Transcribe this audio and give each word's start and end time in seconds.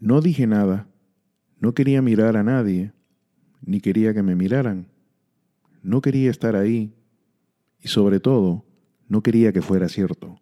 No 0.00 0.20
dije 0.20 0.46
nada, 0.46 0.88
no 1.58 1.74
quería 1.74 2.02
mirar 2.02 2.36
a 2.36 2.44
nadie, 2.44 2.92
ni 3.62 3.80
quería 3.80 4.14
que 4.14 4.22
me 4.22 4.36
miraran. 4.36 4.88
No 5.82 6.00
quería 6.00 6.30
estar 6.30 6.54
ahí 6.54 6.94
y 7.80 7.88
sobre 7.88 8.20
todo 8.20 8.64
no 9.08 9.22
quería 9.22 9.52
que 9.52 9.62
fuera 9.62 9.88
cierto. 9.88 10.40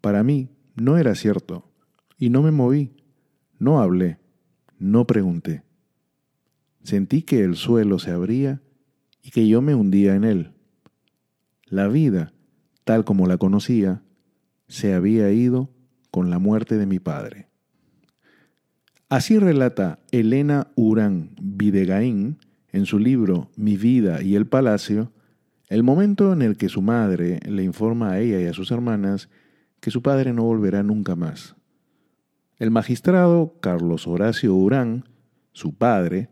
Para 0.00 0.22
mí 0.22 0.50
no 0.74 0.98
era 0.98 1.14
cierto 1.14 1.72
y 2.18 2.30
no 2.30 2.42
me 2.42 2.50
moví, 2.50 2.96
no 3.58 3.80
hablé, 3.80 4.18
no 4.78 5.06
pregunté. 5.06 5.62
Sentí 6.82 7.22
que 7.22 7.42
el 7.42 7.56
suelo 7.56 7.98
se 7.98 8.10
abría 8.10 8.60
y 9.22 9.30
que 9.30 9.48
yo 9.48 9.62
me 9.62 9.74
hundía 9.74 10.14
en 10.14 10.24
él. 10.24 10.52
La 11.64 11.88
vida, 11.88 12.32
tal 12.84 13.04
como 13.04 13.26
la 13.26 13.38
conocía, 13.38 14.02
se 14.68 14.94
había 14.94 15.32
ido 15.32 15.70
con 16.10 16.30
la 16.30 16.38
muerte 16.38 16.76
de 16.76 16.86
mi 16.86 16.98
padre. 16.98 17.48
Así 19.08 19.38
relata 19.38 20.00
Elena 20.10 20.66
Urán 20.74 21.30
Videgaín 21.40 22.38
en 22.72 22.86
su 22.86 22.98
libro 22.98 23.52
Mi 23.54 23.76
vida 23.76 24.20
y 24.20 24.34
el 24.34 24.48
palacio 24.48 25.12
el 25.68 25.84
momento 25.84 26.32
en 26.32 26.42
el 26.42 26.56
que 26.56 26.68
su 26.68 26.82
madre 26.82 27.38
le 27.48 27.62
informa 27.62 28.10
a 28.10 28.18
ella 28.18 28.40
y 28.40 28.46
a 28.46 28.52
sus 28.52 28.72
hermanas 28.72 29.28
que 29.78 29.92
su 29.92 30.02
padre 30.02 30.32
no 30.32 30.42
volverá 30.42 30.82
nunca 30.82 31.14
más. 31.14 31.54
El 32.58 32.72
magistrado 32.72 33.54
Carlos 33.60 34.08
Horacio 34.08 34.52
Urán, 34.56 35.04
su 35.52 35.76
padre, 35.76 36.28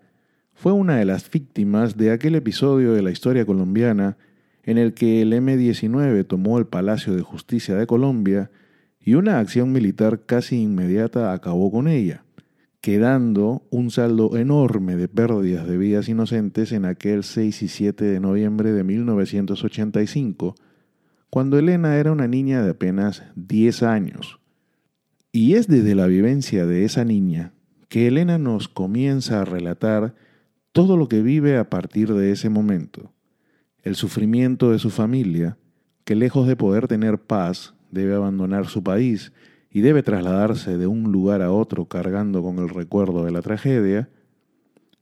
fue 0.53 0.73
una 0.73 0.97
de 0.97 1.05
las 1.05 1.31
víctimas 1.31 1.97
de 1.97 2.11
aquel 2.11 2.35
episodio 2.35 2.93
de 2.93 3.03
la 3.03 3.13
historia 3.13 3.47
colombiana 3.47 4.17
en 4.65 4.79
el 4.79 4.95
que 4.95 5.23
el 5.23 5.33
M-19 5.33 6.27
tomó 6.27 6.59
el 6.59 6.67
Palacio 6.67 7.15
de 7.15 7.23
Justicia 7.23 7.77
de 7.77 7.87
Colombia 7.87 8.51
y 8.99 9.15
una 9.15 9.39
acción 9.39 9.71
militar 9.71 10.25
casi 10.27 10.61
inmediata 10.61 11.33
acabó 11.33 11.71
con 11.71 11.87
ella, 11.87 12.24
quedando 12.85 13.67
un 13.71 13.91
saldo 13.91 14.37
enorme 14.37 14.95
de 14.97 15.09
pérdidas 15.09 15.67
de 15.67 15.79
vidas 15.79 16.07
inocentes 16.11 16.71
en 16.71 16.85
aquel 16.85 17.25
6 17.25 17.63
y 17.63 17.69
7 17.69 18.05
de 18.05 18.21
noviembre 18.21 18.73
de 18.73 18.85
1985, 18.85 20.55
cuando 21.31 21.59
Elena 21.59 21.97
era 21.97 22.13
una 22.13 22.29
niña 22.29 22.63
de 22.63 22.73
apenas 22.73 23.23
10 23.37 23.85
años. 23.85 24.39
Y 25.33 25.55
es 25.55 25.67
desde 25.67 25.95
la 25.95 26.07
vivencia 26.09 26.67
de 26.67 26.85
esa 26.85 27.07
niña 27.07 27.55
que 27.89 28.07
Elena 28.07 28.37
nos 28.37 28.69
comienza 28.69 29.41
a 29.41 29.47
relatar 29.47 30.15
todo 30.73 30.99
lo 30.99 31.09
que 31.09 31.23
vive 31.23 31.57
a 31.57 31.71
partir 31.71 32.13
de 32.13 32.33
ese 32.33 32.51
momento, 32.51 33.15
el 33.83 33.97
sufrimiento 33.97 34.73
de 34.73 34.79
su 34.79 34.91
familia, 34.91 35.57
que 36.05 36.17
lejos 36.17 36.47
de 36.47 36.57
poder 36.57 36.87
tener 36.87 37.17
paz, 37.17 37.73
debe 37.91 38.15
abandonar 38.15 38.67
su 38.67 38.83
país 38.83 39.33
y 39.75 39.81
debe 39.81 40.05
trasladarse 40.05 40.79
de 40.79 40.87
un 40.87 41.11
lugar 41.11 41.43
a 41.43 41.51
otro 41.51 41.87
cargando 41.87 42.45
con 42.45 42.61
el 42.61 42.69
recuerdo 42.69 43.25
de 43.25 43.33
la 43.33 43.43
tragedia, 43.43 44.09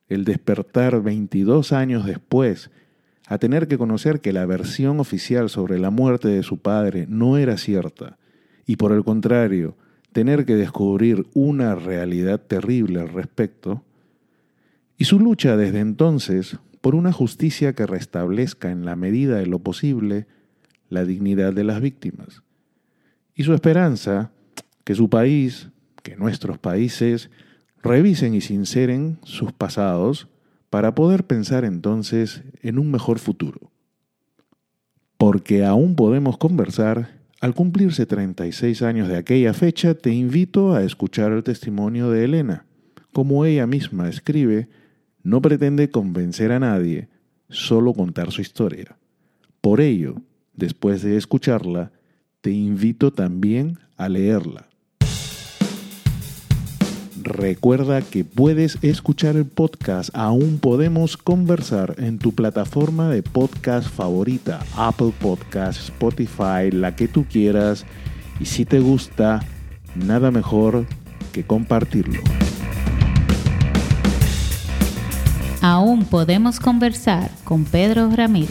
el 0.09 0.25
despertar 0.25 1.03
22 1.03 1.73
años 1.73 2.07
después 2.07 2.71
a 3.27 3.37
tener 3.37 3.69
que 3.69 3.77
conocer 3.77 4.23
que 4.23 4.33
la 4.33 4.47
versión 4.47 4.99
oficial 4.99 5.51
sobre 5.51 5.79
la 5.79 5.91
muerte 5.91 6.29
de 6.29 6.43
su 6.43 6.63
padre 6.63 7.05
no 7.07 7.37
era 7.37 7.59
cierta, 7.59 8.17
y 8.65 8.77
por 8.77 8.93
el 8.93 9.05
contrario, 9.05 9.77
tener 10.13 10.47
que 10.47 10.57
descubrir 10.57 11.27
una 11.35 11.75
realidad 11.75 12.41
terrible 12.41 12.99
al 12.99 13.11
respecto, 13.11 13.85
y 14.97 15.05
su 15.05 15.21
lucha 15.21 15.55
desde 15.59 15.81
entonces 15.81 16.57
por 16.81 16.95
una 16.95 17.13
justicia 17.13 17.75
que 17.75 17.87
restablezca 17.87 18.71
en 18.71 18.87
la 18.87 18.97
medida 18.97 19.37
de 19.37 19.47
lo 19.47 19.59
posible 19.59 20.27
la 20.89 21.05
dignidad 21.05 21.53
de 21.53 21.65
las 21.65 21.83
víctimas. 21.83 22.43
Y 23.35 23.45
su 23.45 23.53
esperanza 23.53 24.33
que 24.85 24.95
su 24.95 25.09
país, 25.09 25.69
que 26.03 26.17
nuestros 26.17 26.59
países, 26.59 27.31
revisen 27.83 28.35
y 28.35 28.41
sinceren 28.41 29.19
sus 29.25 29.53
pasados 29.53 30.29
para 30.71 30.95
poder 30.95 31.25
pensar 31.27 31.65
entonces 31.65 32.43
en 32.63 32.79
un 32.79 32.91
mejor 32.91 33.19
futuro. 33.19 33.71
Porque 35.19 35.65
aún 35.65 35.95
podemos 35.95 36.39
conversar, 36.39 37.21
al 37.41 37.55
cumplirse 37.55 38.07
36 38.07 38.83
años 38.83 39.09
de 39.09 39.17
aquella 39.17 39.53
fecha, 39.53 39.95
te 39.95 40.13
invito 40.13 40.75
a 40.75 40.83
escuchar 40.83 41.33
el 41.33 41.43
testimonio 41.43 42.11
de 42.11 42.25
Elena, 42.25 42.67
como 43.13 43.45
ella 43.45 43.67
misma 43.67 44.09
escribe 44.09 44.69
no 45.23 45.41
pretende 45.41 45.91
convencer 45.91 46.53
a 46.53 46.59
nadie, 46.59 47.09
solo 47.49 47.93
contar 47.93 48.33
su 48.33 48.41
historia. 48.41 48.97
Por 49.61 49.81
ello, 49.81 50.17
después 50.55 51.03
de 51.03 51.17
escucharla, 51.17 51.93
te 52.41 52.51
invito 52.51 53.13
también 53.13 53.79
a 53.97 54.09
leerla. 54.09 54.69
Recuerda 57.25 58.03
que 58.03 58.25
puedes 58.25 58.79
escuchar 58.83 59.37
el 59.37 59.45
podcast 59.45 60.11
Aún 60.13 60.59
Podemos 60.59 61.17
Conversar 61.17 61.95
en 61.99 62.19
tu 62.19 62.35
plataforma 62.35 63.11
de 63.11 63.23
podcast 63.23 63.89
favorita, 63.89 64.59
Apple 64.77 65.13
Podcast, 65.21 65.79
Spotify, 65.81 66.73
la 66.73 66.97
que 66.97 67.07
tú 67.07 67.25
quieras. 67.31 67.87
Y 68.41 68.47
si 68.47 68.65
te 68.65 68.81
gusta, 68.81 69.45
nada 69.95 70.33
mejor 70.33 70.85
que 71.33 71.45
compartirlo. 71.45 72.21
Aún 75.61 76.05
podemos 76.05 76.59
conversar 76.59 77.31
con 77.45 77.65
Pedro 77.65 78.11
Ramírez. 78.11 78.51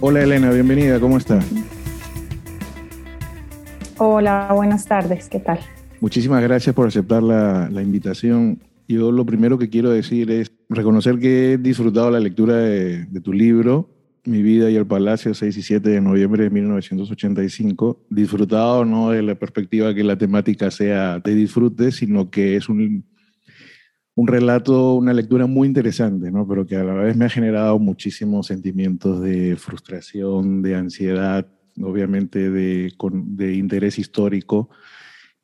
Hola 0.00 0.22
Elena, 0.22 0.50
bienvenida, 0.50 1.00
¿cómo 1.00 1.18
estás? 1.18 1.44
Hola, 4.04 4.50
buenas 4.52 4.84
tardes, 4.84 5.28
¿qué 5.28 5.38
tal? 5.38 5.60
Muchísimas 6.00 6.42
gracias 6.42 6.74
por 6.74 6.88
aceptar 6.88 7.22
la, 7.22 7.70
invitación. 7.80 8.58
Yo 8.88 9.12
lo 9.12 9.24
primero 9.24 9.58
que 9.58 9.70
quiero 9.70 9.90
decir 9.90 10.28
es 10.32 10.50
reconocer 10.68 11.20
que 11.20 11.52
he 11.52 11.58
disfrutado 11.58 12.10
la 12.10 12.18
lectura 12.18 12.56
de, 12.56 13.04
de 13.04 13.20
tu 13.20 13.32
libro 13.32 13.88
mi 14.24 14.42
vida 14.42 14.70
y 14.70 14.76
el 14.76 14.86
Palacio, 14.86 15.34
6 15.34 15.56
y 15.56 15.62
7 15.62 15.88
de 15.88 16.00
noviembre 16.00 16.42
de 16.42 16.50
1985. 16.50 18.06
Disfrutado 18.10 18.84
no 18.84 19.10
de 19.10 19.22
la 19.22 19.36
perspectiva 19.36 19.94
que 19.94 20.02
la 20.02 20.18
temática 20.18 20.72
sea 20.72 21.20
de 21.20 21.34
disfrute, 21.36 21.92
sino 21.92 22.28
que 22.28 22.56
es 22.56 22.68
un, 22.68 23.04
un 24.16 24.26
relato, 24.26 24.94
una 24.94 25.12
lectura 25.12 25.46
muy 25.46 25.68
interesante, 25.68 26.32
¿no? 26.32 26.46
pero 26.46 26.66
que 26.66 26.74
a 26.74 26.82
la 26.82 26.94
vez 26.94 27.16
me 27.16 27.24
ha 27.26 27.30
generado 27.30 27.78
muchísimos 27.78 28.48
sentimientos 28.48 29.20
de 29.22 29.54
frustración, 29.56 30.60
de 30.60 30.74
ansiedad, 30.74 31.46
obviamente 31.80 32.50
de, 32.50 32.92
de 33.12 33.54
interés 33.54 33.98
histórico 33.98 34.70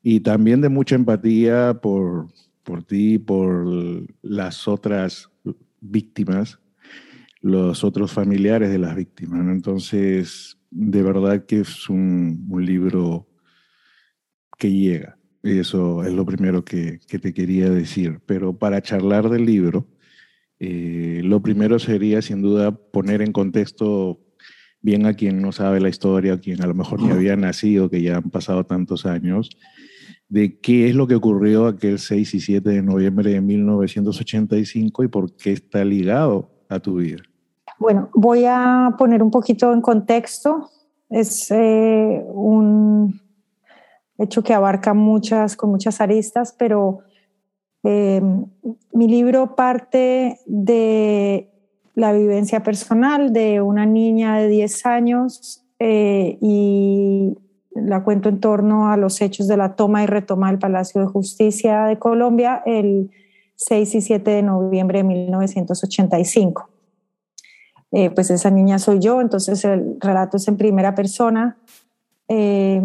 y 0.02 0.20
también 0.20 0.60
de 0.60 0.68
mucha 0.68 0.94
empatía 0.94 1.80
por, 1.80 2.28
por 2.62 2.84
ti, 2.84 3.18
por 3.18 3.66
las 4.22 4.68
otras 4.68 5.30
víctimas 5.80 6.58
los 7.40 7.84
otros 7.84 8.12
familiares 8.12 8.70
de 8.70 8.78
las 8.78 8.96
víctimas. 8.96 9.40
Entonces, 9.48 10.58
de 10.70 11.02
verdad 11.02 11.46
que 11.46 11.60
es 11.60 11.88
un, 11.88 12.46
libro 12.60 13.28
que 14.58 14.72
llega. 14.72 15.18
Eso 15.42 16.04
es 16.04 16.12
lo 16.12 16.26
primero 16.26 16.64
que, 16.64 16.98
te 17.06 17.32
quería 17.32 17.70
decir. 17.70 18.20
Pero 18.26 18.58
para 18.58 18.82
charlar 18.82 19.28
del 19.28 19.46
libro, 19.46 19.86
eh, 20.58 21.20
lo 21.24 21.40
primero 21.40 21.78
sería 21.78 22.22
sin 22.22 22.42
duda 22.42 22.72
poner 22.72 23.22
en 23.22 23.32
contexto 23.32 24.20
bien 24.80 25.06
a 25.06 25.14
quien 25.14 25.42
no 25.42 25.52
sabe 25.52 25.80
la 25.80 25.88
historia, 25.88 26.34
a 26.34 26.38
quien 26.38 26.62
a 26.62 26.66
lo 26.66 26.74
mejor 26.74 27.02
ni 27.02 27.10
había 27.10 27.36
nacido, 27.36 27.90
que 27.90 28.02
ya 28.02 28.16
han 28.16 28.30
pasado 28.30 28.64
tantos 28.64 29.06
años, 29.06 29.50
de 30.28 30.58
qué 30.60 30.88
es 30.88 30.94
lo 30.94 31.06
que 31.06 31.14
ocurrió 31.14 31.66
aquel 31.66 31.98
6 31.98 32.34
y 32.34 32.40
7 32.40 32.68
de 32.68 32.82
noviembre 32.82 33.32
de 33.32 33.40
1985 33.40 35.04
y 35.04 35.08
por 35.08 35.34
qué 35.36 35.52
está 35.52 35.84
ligado 35.84 36.50
a 36.68 36.80
tu 36.80 36.96
vida. 36.96 37.22
Bueno, 37.78 38.10
voy 38.14 38.44
a 38.46 38.94
poner 38.98 39.22
un 39.22 39.30
poquito 39.30 39.72
en 39.72 39.80
contexto. 39.80 40.70
Es 41.08 41.50
eh, 41.50 42.22
un 42.28 43.20
hecho 44.18 44.42
que 44.42 44.52
abarca 44.52 44.94
muchas, 44.94 45.56
con 45.56 45.70
muchas 45.70 46.00
aristas, 46.00 46.54
pero 46.58 47.00
eh, 47.84 48.20
mi 48.92 49.08
libro 49.08 49.54
parte 49.54 50.40
de 50.46 51.50
la 51.98 52.12
vivencia 52.12 52.62
personal 52.62 53.32
de 53.32 53.60
una 53.60 53.84
niña 53.84 54.38
de 54.38 54.46
10 54.46 54.86
años 54.86 55.64
eh, 55.80 56.38
y 56.40 57.36
la 57.74 58.04
cuento 58.04 58.28
en 58.28 58.38
torno 58.38 58.88
a 58.92 58.96
los 58.96 59.20
hechos 59.20 59.48
de 59.48 59.56
la 59.56 59.74
toma 59.74 60.04
y 60.04 60.06
retoma 60.06 60.48
del 60.48 60.60
Palacio 60.60 61.00
de 61.00 61.08
Justicia 61.08 61.86
de 61.86 61.98
Colombia 61.98 62.62
el 62.66 63.10
6 63.56 63.96
y 63.96 64.00
7 64.00 64.30
de 64.30 64.42
noviembre 64.42 64.98
de 64.98 65.04
1985. 65.04 66.70
Eh, 67.90 68.10
pues 68.10 68.30
esa 68.30 68.50
niña 68.52 68.78
soy 68.78 69.00
yo, 69.00 69.20
entonces 69.20 69.64
el 69.64 69.96
relato 69.98 70.36
es 70.36 70.46
en 70.46 70.56
primera 70.56 70.94
persona. 70.94 71.58
Eh, 72.28 72.80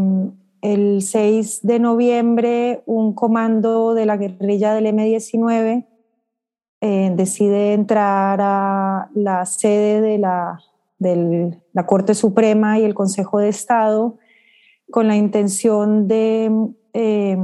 el 0.64 1.04
6 1.04 1.60
de 1.62 1.78
noviembre, 1.78 2.82
un 2.88 3.14
comando 3.14 3.94
de 3.94 4.08
la 4.08 4.18
guerrilla 4.18 4.74
del 4.74 4.88
M-19 4.88 5.86
eh, 6.86 7.14
decide 7.16 7.72
entrar 7.72 8.42
a 8.42 9.10
la 9.16 9.46
sede 9.46 10.02
de 10.02 10.18
la, 10.18 10.60
de 11.00 11.58
la 11.72 11.86
Corte 11.86 12.14
Suprema 12.14 12.78
y 12.78 12.84
el 12.84 12.94
Consejo 12.94 13.40
de 13.40 13.48
Estado 13.48 14.18
con 14.92 15.08
la 15.08 15.16
intención 15.16 16.10
de, 16.10 16.52
eh, 16.92 17.38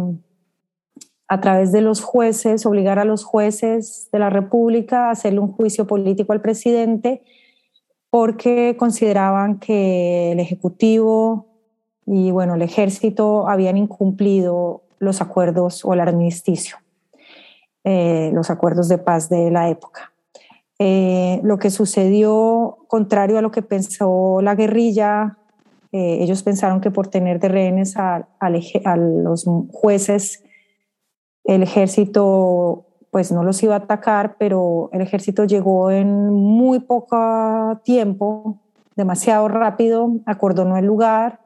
a 1.29 1.39
través 1.39 1.71
de 1.71 1.79
los 1.79 2.01
jueces, 2.01 2.65
obligar 2.65 2.99
a 2.99 3.05
los 3.05 3.23
jueces 3.23 4.09
de 4.11 4.19
la 4.19 4.29
República 4.29 5.07
a 5.07 5.11
hacerle 5.11 5.39
un 5.39 5.53
juicio 5.53 5.87
político 5.87 6.33
al 6.33 6.41
presidente 6.41 7.23
porque 8.09 8.75
consideraban 8.77 9.57
que 9.57 10.33
el 10.33 10.41
Ejecutivo 10.41 11.47
y 12.05 12.31
bueno, 12.31 12.55
el 12.55 12.61
Ejército 12.61 13.47
habían 13.47 13.77
incumplido 13.77 14.83
los 14.97 15.21
acuerdos 15.21 15.85
o 15.85 15.93
el 15.93 16.01
armisticio, 16.01 16.75
eh, 17.83 18.31
los 18.33 18.49
acuerdos 18.49 18.89
de 18.89 18.97
paz 18.97 19.29
de 19.29 19.51
la 19.51 19.69
época. 19.69 20.11
Eh, 20.79 21.41
lo 21.43 21.59
que 21.59 21.69
sucedió, 21.69 22.77
contrario 22.87 23.37
a 23.37 23.41
lo 23.41 23.51
que 23.51 23.61
pensó 23.61 24.39
la 24.41 24.55
guerrilla, 24.55 25.37
eh, 25.91 26.19
ellos 26.21 26.43
pensaron 26.43 26.81
que 26.81 26.91
por 26.91 27.07
tener 27.07 27.39
de 27.39 27.49
rehenes 27.49 27.97
a, 27.97 28.27
los 28.95 29.45
jueces, 29.71 30.43
el 31.43 31.63
ejército 31.63 32.85
pues 33.11 33.31
no 33.31 33.43
los 33.43 33.61
iba 33.63 33.73
a 33.73 33.79
atacar, 33.79 34.35
pero 34.37 34.89
el 34.93 35.01
ejército 35.01 35.45
llegó 35.45 35.89
en 35.89 36.29
muy 36.29 36.79
poco 36.79 37.79
tiempo, 37.83 38.59
demasiado 38.95 39.47
rápido, 39.47 40.11
acordonó 40.27 40.77
el 40.77 40.85
lugar, 40.85 41.39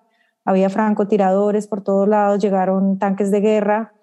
había 0.45 0.69
francotiradores 0.69 1.67
por 1.67 1.81
todos 1.81 2.07
lados, 2.07 2.39
llegaron 2.39 2.99
tanques 2.99 3.31
de 3.31 3.39
guerra 3.39 3.93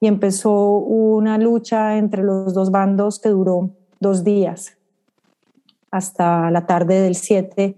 y 0.00 0.06
empezó 0.06 0.78
una 0.78 1.36
lucha 1.36 1.98
entre 1.98 2.22
los 2.22 2.54
dos 2.54 2.70
bandos 2.70 3.20
que 3.20 3.28
duró 3.28 3.70
dos 4.00 4.24
días 4.24 4.78
hasta 5.90 6.50
la 6.50 6.66
tarde 6.66 7.00
del 7.02 7.14
7 7.14 7.76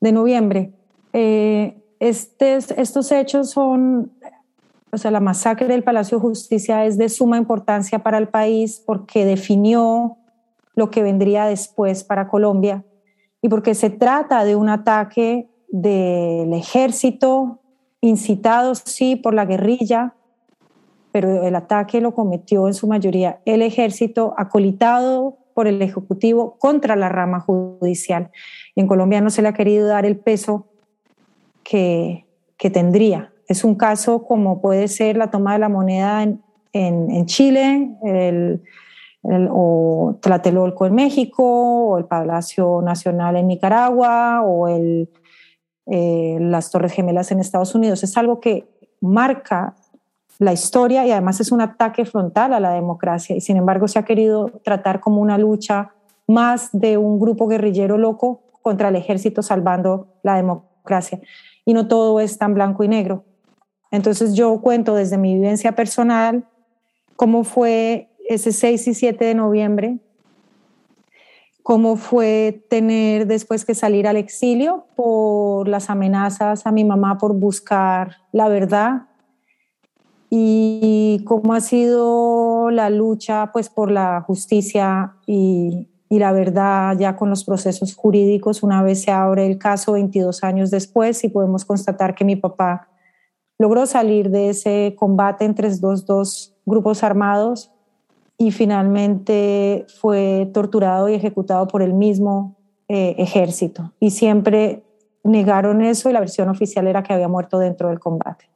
de 0.00 0.12
noviembre. 0.12 0.72
Eh, 1.12 1.82
estos 1.98 3.10
hechos 3.10 3.50
son, 3.50 4.12
o 4.92 4.98
sea, 4.98 5.10
la 5.10 5.20
masacre 5.20 5.66
del 5.66 5.82
Palacio 5.82 6.18
de 6.18 6.22
Justicia 6.22 6.84
es 6.84 6.96
de 6.96 7.08
suma 7.08 7.38
importancia 7.38 8.00
para 8.00 8.18
el 8.18 8.28
país 8.28 8.82
porque 8.84 9.24
definió 9.24 10.18
lo 10.74 10.90
que 10.90 11.02
vendría 11.02 11.46
después 11.46 12.04
para 12.04 12.28
Colombia 12.28 12.84
y 13.40 13.48
porque 13.48 13.74
se 13.74 13.90
trata 13.90 14.44
de 14.44 14.54
un 14.56 14.68
ataque 14.68 15.48
del 15.68 16.52
ejército 16.52 17.60
incitado, 18.00 18.74
sí, 18.74 19.16
por 19.16 19.34
la 19.34 19.46
guerrilla, 19.46 20.14
pero 21.16 21.44
el 21.44 21.56
ataque 21.56 22.02
lo 22.02 22.14
cometió 22.14 22.66
en 22.66 22.74
su 22.74 22.86
mayoría 22.86 23.40
el 23.46 23.62
ejército 23.62 24.34
acolitado 24.36 25.38
por 25.54 25.66
el 25.66 25.80
Ejecutivo 25.80 26.58
contra 26.58 26.94
la 26.94 27.08
rama 27.08 27.40
judicial. 27.40 28.30
Y 28.74 28.82
en 28.82 28.86
Colombia 28.86 29.22
no 29.22 29.30
se 29.30 29.40
le 29.40 29.48
ha 29.48 29.54
querido 29.54 29.88
dar 29.88 30.04
el 30.04 30.18
peso 30.18 30.66
que, 31.64 32.26
que 32.58 32.68
tendría. 32.68 33.32
Es 33.48 33.64
un 33.64 33.76
caso 33.76 34.24
como 34.24 34.60
puede 34.60 34.88
ser 34.88 35.16
la 35.16 35.30
toma 35.30 35.54
de 35.54 35.58
la 35.60 35.70
moneda 35.70 36.22
en, 36.22 36.42
en, 36.74 37.24
Chile, 37.24 37.96
el, 38.04 38.60
o 39.50 40.18
Tlatelolco 40.20 40.84
en 40.84 40.96
México, 40.96 41.44
o 41.92 41.96
el 41.96 42.04
Palacio 42.04 42.82
Nacional 42.82 43.36
en 43.36 43.48
Nicaragua, 43.48 44.42
o 44.42 44.68
el, 44.68 45.08
eh, 45.86 46.36
las 46.42 46.70
Torres 46.70 46.92
Gemelas 46.92 47.32
en 47.32 47.40
Estados 47.40 47.74
Unidos. 47.74 48.04
Es 48.04 48.18
algo 48.18 48.38
que 48.38 48.68
marca 49.00 49.76
la 50.38 50.52
historia 50.52 51.06
y 51.06 51.10
además 51.10 51.40
es 51.40 51.50
un 51.52 51.60
ataque 51.60 52.04
frontal 52.04 52.52
a 52.52 52.60
la 52.60 52.72
democracia 52.72 53.36
y 53.36 53.40
sin 53.40 53.56
embargo 53.56 53.88
se 53.88 53.98
ha 53.98 54.04
querido 54.04 54.50
tratar 54.64 55.00
como 55.00 55.20
una 55.20 55.38
lucha 55.38 55.92
más 56.26 56.68
de 56.72 56.98
un 56.98 57.18
grupo 57.18 57.46
guerrillero 57.46 57.96
loco 57.96 58.42
contra 58.62 58.88
el 58.88 58.96
ejército 58.96 59.42
salvando 59.42 60.08
la 60.22 60.36
democracia. 60.36 61.20
Y 61.64 61.72
no 61.72 61.88
todo 61.88 62.20
es 62.20 62.38
tan 62.38 62.54
blanco 62.54 62.84
y 62.84 62.88
negro. 62.88 63.24
Entonces 63.90 64.34
yo 64.34 64.60
cuento 64.60 64.94
desde 64.94 65.18
mi 65.18 65.34
vivencia 65.34 65.72
personal 65.72 66.44
cómo 67.14 67.44
fue 67.44 68.10
ese 68.28 68.52
6 68.52 68.88
y 68.88 68.94
7 68.94 69.24
de 69.24 69.34
noviembre, 69.34 69.98
cómo 71.62 71.96
fue 71.96 72.64
tener 72.68 73.26
después 73.26 73.64
que 73.64 73.74
salir 73.74 74.06
al 74.06 74.16
exilio 74.16 74.86
por 74.96 75.68
las 75.68 75.88
amenazas 75.88 76.66
a 76.66 76.72
mi 76.72 76.84
mamá 76.84 77.18
por 77.18 77.34
buscar 77.34 78.16
la 78.32 78.48
verdad 78.48 79.06
y 80.30 81.22
cómo 81.24 81.54
ha 81.54 81.60
sido 81.60 82.70
la 82.70 82.90
lucha 82.90 83.50
pues 83.52 83.68
por 83.68 83.90
la 83.90 84.22
justicia 84.22 85.14
y, 85.26 85.88
la 86.08 86.32
verdad 86.32 86.96
ya 86.96 87.16
con 87.16 87.30
los 87.30 87.44
procesos 87.44 87.94
jurídicos 87.96 88.62
una 88.62 88.80
vez 88.82 89.02
se 89.02 89.10
abre 89.10 89.44
el 89.44 89.58
caso 89.58 89.92
22 89.92 90.44
años 90.44 90.70
después 90.70 91.22
y 91.24 91.28
podemos 91.28 91.64
constatar 91.64 92.14
que 92.14 92.24
mi 92.24 92.36
papá 92.36 92.88
logró 93.58 93.86
salir 93.86 94.30
de 94.30 94.50
ese 94.50 94.94
combate 94.96 95.44
entre 95.44 95.66
estos 95.66 96.06
dos 96.06 96.54
grupos 96.64 97.02
armados 97.02 97.72
y 98.38 98.52
finalmente 98.52 99.84
fue 100.00 100.48
torturado 100.54 101.08
y 101.08 101.14
ejecutado 101.14 101.66
por 101.66 101.82
el 101.82 101.92
mismo 101.92 102.56
eh, 102.88 103.16
ejército 103.18 103.92
y 103.98 104.12
siempre 104.12 104.84
negaron 105.24 105.82
eso 105.82 106.08
y 106.08 106.12
la 106.12 106.20
versión 106.20 106.48
oficial 106.48 106.86
era 106.86 107.02
que 107.02 107.12
había 107.12 107.28
muerto 107.28 107.58
dentro 107.58 107.88
del 107.88 107.98
combate. 107.98 108.48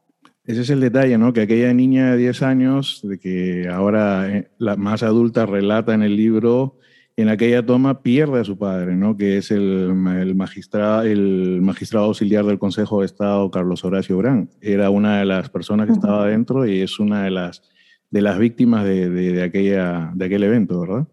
Ese 0.51 0.63
es 0.63 0.71
el 0.71 0.81
detalle, 0.81 1.17
¿no? 1.17 1.33
Que 1.33 1.43
aquella 1.43 1.73
niña 1.73 2.11
de 2.11 2.17
10 2.17 2.43
años, 2.43 3.03
de 3.05 3.21
que 3.21 3.69
ahora 3.69 4.29
eh, 4.29 4.51
la 4.59 4.75
más 4.75 5.05
adulta 5.05 5.47
relata 5.47 5.95
en 5.95 6.03
el 6.03 6.17
libro, 6.17 6.77
en 7.17 7.29
aquella 7.29 7.65
toma 7.65 8.03
pierde 8.03 8.41
a 8.41 8.45
su 8.45 8.59
padre, 8.59 8.97
¿no? 8.97 9.17
Que 9.17 9.39
es 9.39 9.53
el, 9.53 9.95
el, 10.19 10.35
magistrado, 10.35 11.03
el 11.03 11.61
magistrado 11.63 12.07
auxiliar 12.07 12.45
del 12.47 12.59
Consejo 12.59 12.99
de 12.99 13.07
Estado, 13.07 13.49
Carlos 13.53 13.85
Horacio 13.85 14.19
Brán. 14.19 14.51
Era 14.61 14.91
una 14.91 15.21
de 15.21 15.25
las 15.25 15.49
personas 15.51 15.87
que 15.87 15.93
estaba 15.93 16.27
dentro 16.27 16.67
y 16.67 16.81
es 16.81 16.99
una 16.99 17.23
de 17.23 17.31
las, 17.31 17.63
de 18.11 18.21
las 18.21 18.37
víctimas 18.37 18.85
de, 18.85 19.09
de, 19.09 19.43
aquella, 19.45 20.11
de 20.17 20.25
aquel 20.25 20.43
evento, 20.43 20.81
¿verdad? 20.81 21.07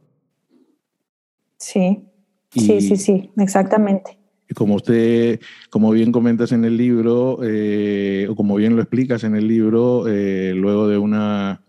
Sí, 1.59 2.03
sí, 2.49 2.81
sí, 2.81 2.97
sí, 2.97 3.29
exactamente 3.37 4.17
como 4.55 4.75
usted, 4.75 5.39
como 5.69 5.91
bien 5.91 6.11
comentas 6.11 6.51
en 6.51 6.65
el 6.65 6.77
libro, 6.77 7.39
eh, 7.43 8.27
o 8.29 8.35
como 8.35 8.55
bien 8.55 8.75
lo 8.75 8.81
explicas 8.81 9.23
en 9.23 9.35
el 9.35 9.47
libro, 9.47 10.05
eh, 10.07 10.53
luego 10.55 10.87
de 10.87 10.97
una 10.97 11.61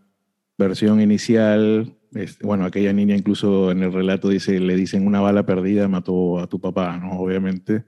versión 0.57 1.01
inicial, 1.01 1.95
bueno, 2.43 2.65
aquella 2.65 2.93
niña 2.93 3.17
incluso 3.17 3.71
en 3.71 3.83
el 3.83 3.93
relato 3.93 4.29
dice, 4.29 4.59
le 4.61 4.77
dicen 4.77 5.07
una 5.07 5.21
bala 5.21 5.45
perdida 5.45 5.89
mató 5.89 6.39
a 6.41 6.47
tu 6.47 6.61
papá, 6.61 6.97
¿no? 6.99 7.19
Obviamente. 7.19 7.85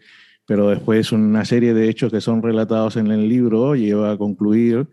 Pero 0.47 0.69
después 0.69 1.13
una 1.13 1.45
serie 1.45 1.75
de 1.75 1.89
hechos 1.89 2.13
que 2.13 2.21
son 2.21 2.43
relatados 2.43 2.97
en 2.97 3.09
el 3.09 3.29
libro 3.29 3.75
lleva 3.75 4.13
a 4.13 4.19
concluir 4.19 4.89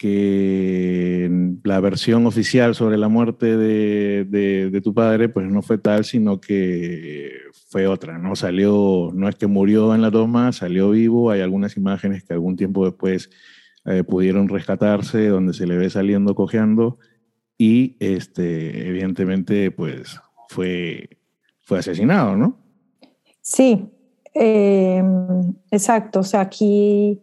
que 0.00 1.28
la 1.62 1.78
versión 1.78 2.26
oficial 2.26 2.74
sobre 2.74 2.96
la 2.96 3.08
muerte 3.08 3.58
de, 3.58 4.24
de, 4.24 4.80
tu 4.80 4.94
padre 4.94 5.28
pues 5.28 5.46
no 5.46 5.60
fue 5.60 5.76
tal, 5.76 6.06
sino 6.06 6.40
que 6.40 7.32
fue 7.68 7.86
otra, 7.86 8.16
¿no? 8.16 8.34
Salió, 8.34 9.10
no 9.12 9.28
es 9.28 9.34
que 9.34 9.46
murió 9.46 9.94
en 9.94 10.00
la 10.00 10.10
toma, 10.10 10.52
salió 10.52 10.88
vivo, 10.88 11.30
hay 11.30 11.42
algunas 11.42 11.76
imágenes 11.76 12.24
que 12.24 12.32
algún 12.32 12.56
tiempo 12.56 12.86
después 12.86 13.28
eh, 13.84 14.02
pudieron 14.02 14.48
rescatarse, 14.48 15.28
donde 15.28 15.52
se 15.52 15.66
le 15.66 15.76
ve 15.76 15.90
saliendo 15.90 16.34
cojeando 16.34 16.98
y 17.58 17.98
este, 18.00 18.88
evidentemente 18.88 19.70
pues 19.70 20.18
fue, 20.48 21.18
fue 21.60 21.80
asesinado, 21.80 22.36
¿no? 22.38 22.58
Sí, 23.42 23.86
eh, 24.32 25.04
exacto, 25.70 26.20
o 26.20 26.24
sea, 26.24 26.40
aquí 26.40 27.20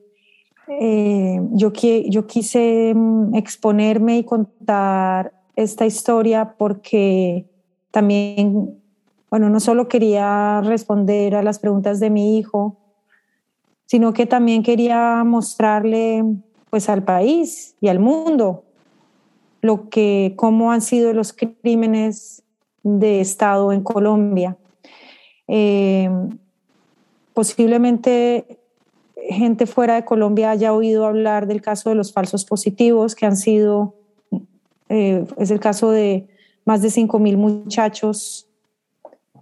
eh, 0.68 1.40
yo, 1.52 1.72
yo 1.72 2.28
quise 2.28 2.94
mm, 2.94 3.36
exponerme 3.36 4.18
y 4.18 4.24
contar 4.24 5.34
esta 5.56 5.86
historia 5.86 6.56
porque 6.58 7.46
también, 7.92 8.78
bueno, 9.30 9.50
no 9.50 9.60
solo 9.60 9.88
quería 9.88 10.62
responder 10.62 11.36
a 11.36 11.44
las 11.44 11.60
preguntas 11.60 12.00
de 12.00 12.10
mi 12.10 12.38
hijo, 12.38 12.78
sino 13.86 14.14
que 14.14 14.26
también 14.26 14.62
quería 14.62 15.24
mostrarle 15.24 16.24
pues 16.70 16.90
al 16.90 17.04
país 17.04 17.76
y 17.80 17.88
al 17.88 18.00
mundo 18.00 18.64
lo 19.62 19.90
que 19.90 20.34
cómo 20.36 20.72
han 20.72 20.82
sido 20.82 21.14
los 21.14 21.34
crímenes 21.34 22.44
de 22.84 23.22
Estado 23.22 23.72
en 23.72 23.82
Colombia. 23.82 24.58
Eh, 25.48 26.10
posiblemente 27.34 28.60
gente 29.30 29.66
fuera 29.66 29.96
de 29.96 30.06
Colombia 30.06 30.52
haya 30.52 30.74
oído 30.74 31.06
hablar 31.06 31.48
del 31.48 31.62
caso 31.62 31.90
de 31.90 31.96
los 31.96 32.14
falsos 32.14 32.46
positivos, 32.46 33.16
que 33.16 33.26
han 33.26 33.38
sido, 33.38 33.96
eh, 34.90 35.26
es 35.38 35.52
el 35.52 35.60
caso 35.60 35.92
de 35.92 36.28
más 36.66 36.82
de 36.82 36.90
5.000 36.90 37.38
muchachos 37.38 38.48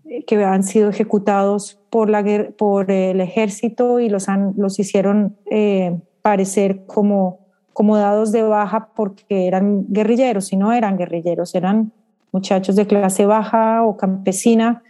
eh, 0.10 0.24
que 0.26 0.44
han 0.44 0.64
sido 0.64 0.90
ejecutados 0.90 1.80
por, 1.90 2.10
la, 2.10 2.24
por 2.58 2.92
el 2.92 3.22
ejército 3.22 4.00
y 4.00 4.10
los, 4.10 4.30
han, 4.30 4.54
los 4.58 4.80
hicieron 4.80 5.36
eh, 5.50 5.98
parecer 6.22 6.86
como, 6.86 7.40
como 7.74 7.98
dados 7.98 8.32
de 8.32 8.44
baja 8.44 8.90
porque 8.96 9.48
eran 9.48 9.86
guerrilleros, 9.90 10.54
y 10.54 10.58
no 10.58 10.74
eran 10.74 10.98
guerrilleros, 10.98 11.56
eran 11.56 11.92
muchachos 12.32 12.76
de 12.76 12.88
clase 12.88 13.26
baja 13.26 13.84
o 13.84 13.98
campesina 13.98 14.84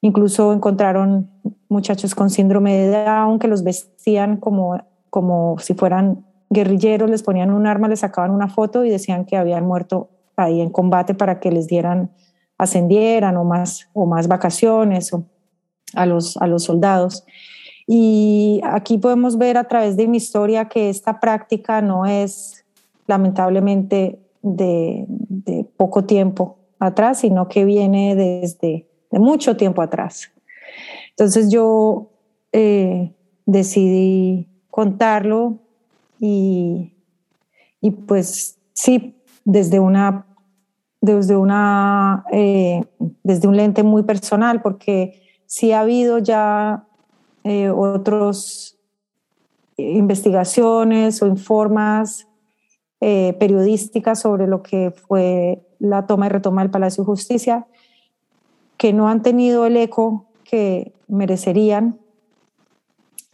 Incluso 0.00 0.52
encontraron 0.52 1.30
muchachos 1.68 2.14
con 2.14 2.30
síndrome 2.30 2.74
de 2.76 3.04
Down 3.04 3.38
que 3.38 3.48
los 3.48 3.64
vestían 3.64 4.36
como, 4.36 4.80
como 5.10 5.58
si 5.58 5.74
fueran 5.74 6.24
guerrilleros, 6.50 7.10
les 7.10 7.22
ponían 7.22 7.50
un 7.50 7.66
arma, 7.66 7.88
les 7.88 8.00
sacaban 8.00 8.30
una 8.30 8.48
foto 8.48 8.84
y 8.84 8.90
decían 8.90 9.24
que 9.24 9.36
habían 9.36 9.66
muerto 9.66 10.10
ahí 10.36 10.60
en 10.60 10.70
combate 10.70 11.14
para 11.14 11.40
que 11.40 11.50
les 11.50 11.66
dieran, 11.66 12.10
ascendieran 12.56 13.36
o 13.36 13.44
más, 13.44 13.88
o 13.92 14.06
más 14.06 14.28
vacaciones 14.28 15.10
a, 15.94 16.06
los, 16.06 16.36
a 16.36 16.46
los 16.46 16.64
soldados. 16.64 17.24
Y 17.86 18.60
aquí 18.64 18.98
podemos 18.98 19.36
ver 19.36 19.56
a 19.56 19.64
través 19.64 19.96
de 19.96 20.06
mi 20.06 20.18
historia 20.18 20.66
que 20.66 20.90
esta 20.90 21.20
práctica 21.20 21.82
no 21.82 22.06
es 22.06 22.64
lamentablemente 23.06 24.20
de, 24.42 25.06
de 25.08 25.66
poco 25.76 26.04
tiempo 26.04 26.58
atrás, 26.78 27.20
sino 27.20 27.48
que 27.48 27.64
viene 27.64 28.14
desde 28.14 28.87
de 29.10 29.18
mucho 29.18 29.56
tiempo 29.56 29.82
atrás. 29.82 30.30
Entonces 31.10 31.50
yo 31.50 32.10
eh, 32.52 33.12
decidí 33.46 34.46
contarlo 34.70 35.58
y, 36.20 36.92
y, 37.80 37.90
pues 37.90 38.58
sí, 38.72 39.16
desde 39.44 39.80
una 39.80 40.24
desde 41.00 41.36
una 41.36 42.24
eh, 42.32 42.84
desde 43.22 43.46
un 43.46 43.56
lente 43.56 43.84
muy 43.84 44.02
personal 44.02 44.62
porque 44.62 45.22
sí 45.46 45.72
ha 45.72 45.80
habido 45.80 46.18
ya 46.18 46.84
eh, 47.44 47.70
otros 47.70 48.76
investigaciones 49.76 51.22
o 51.22 51.26
informas 51.26 52.26
periodísticas 53.00 54.20
sobre 54.20 54.48
lo 54.48 54.60
que 54.60 54.90
fue 54.90 55.64
la 55.78 56.04
toma 56.08 56.26
y 56.26 56.30
retoma 56.30 56.62
del 56.62 56.70
Palacio 56.72 57.04
de 57.04 57.06
Justicia 57.06 57.66
que 58.78 58.92
no 58.92 59.08
han 59.08 59.22
tenido 59.22 59.66
el 59.66 59.76
eco 59.76 60.24
que 60.44 60.92
merecerían, 61.08 61.98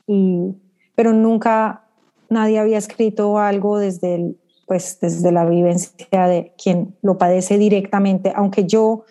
y, 0.06 0.54
pero 0.94 1.12
nunca 1.12 1.84
nadie 2.28 2.58
había 2.58 2.78
escrito 2.78 3.38
algo 3.38 3.78
desde, 3.78 4.34
pues, 4.66 4.98
desde 5.00 5.30
la 5.30 5.44
vivencia 5.44 6.26
de 6.26 6.52
quien 6.60 6.96
lo 7.02 7.18
padece 7.18 7.58
directamente, 7.58 8.32
aunque 8.34 8.64
yo 8.66 9.04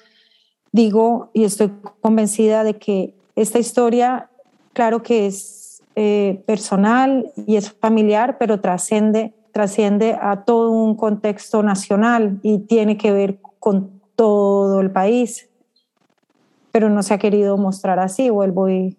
digo 0.71 1.29
y 1.33 1.43
estoy 1.43 1.71
convencida 2.01 2.63
de 2.63 2.77
que 2.77 3.13
esta 3.35 3.59
historia, 3.59 4.29
claro 4.73 5.03
que 5.03 5.27
es 5.27 5.81
eh, 5.95 6.41
personal 6.47 7.31
y 7.45 7.55
es 7.55 7.71
familiar, 7.71 8.37
pero 8.39 8.59
trasciende, 8.59 9.33
trasciende 9.51 10.17
a 10.19 10.43
todo 10.43 10.71
un 10.71 10.95
contexto 10.95 11.61
nacional 11.61 12.39
y 12.41 12.59
tiene 12.59 12.97
que 12.97 13.11
ver 13.11 13.37
con 13.59 14.01
todo 14.15 14.81
el 14.81 14.91
país 14.91 15.49
pero 16.73 16.89
no 16.89 17.03
se 17.03 17.13
ha 17.13 17.19
querido 17.19 17.55
mostrar 17.55 17.99
así. 17.99 18.31
Vuelvo 18.31 18.67
y, 18.67 18.97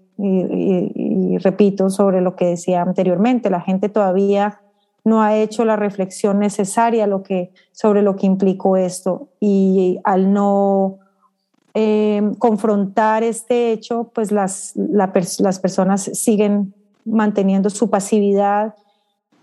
repito 1.42 1.90
sobre 1.90 2.20
lo 2.20 2.36
que 2.36 2.46
decía 2.46 2.82
anteriormente, 2.82 3.50
la 3.50 3.60
gente 3.60 3.88
todavía 3.88 4.60
no 5.04 5.22
ha 5.22 5.36
hecho 5.36 5.64
la 5.64 5.74
reflexión 5.74 6.38
necesaria 6.38 7.08
sobre 7.72 8.00
lo 8.00 8.14
que 8.14 8.26
implicó 8.26 8.76
esto 8.76 9.26
y 9.40 9.98
al 10.04 10.32
no 10.32 11.00
eh, 11.74 12.22
confrontar 12.38 13.24
este 13.24 13.72
hecho, 13.72 14.12
pues 14.14 14.30
las, 14.30 14.72
las 14.76 15.58
personas 15.58 16.02
siguen 16.14 16.72
manteniendo 17.04 17.70
su 17.70 17.90
pasividad 17.90 18.76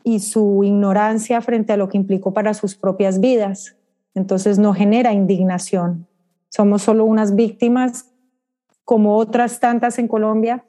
y 0.05 0.19
su 0.19 0.63
ignorancia 0.63 1.41
frente 1.41 1.73
a 1.73 1.77
lo 1.77 1.89
que 1.89 1.97
implicó 1.97 2.33
para 2.33 2.53
sus 2.53 2.75
propias 2.75 3.19
vidas. 3.19 3.75
Entonces 4.15 4.57
no 4.57 4.73
genera 4.73 5.11
indignación. 5.11 6.07
Somos 6.47 6.81
solo 6.81 7.03
unas 7.03 7.35
víctimas 7.35 8.11
como 8.85 9.17
otras 9.17 9.59
tantas 9.59 10.00
en 10.00 10.07
Colombia, 10.07 10.63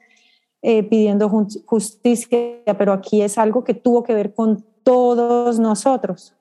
eh, 0.61 0.83
pidiendo 0.83 1.29
justicia, 1.65 2.39
pero 2.77 2.93
aquí 2.93 3.21
es 3.21 3.37
algo 3.37 3.63
que 3.63 3.73
tuvo 3.73 4.03
que 4.03 4.13
ver 4.13 4.33
con 4.33 4.63
todos 4.83 5.59
nosotros. 5.59 6.35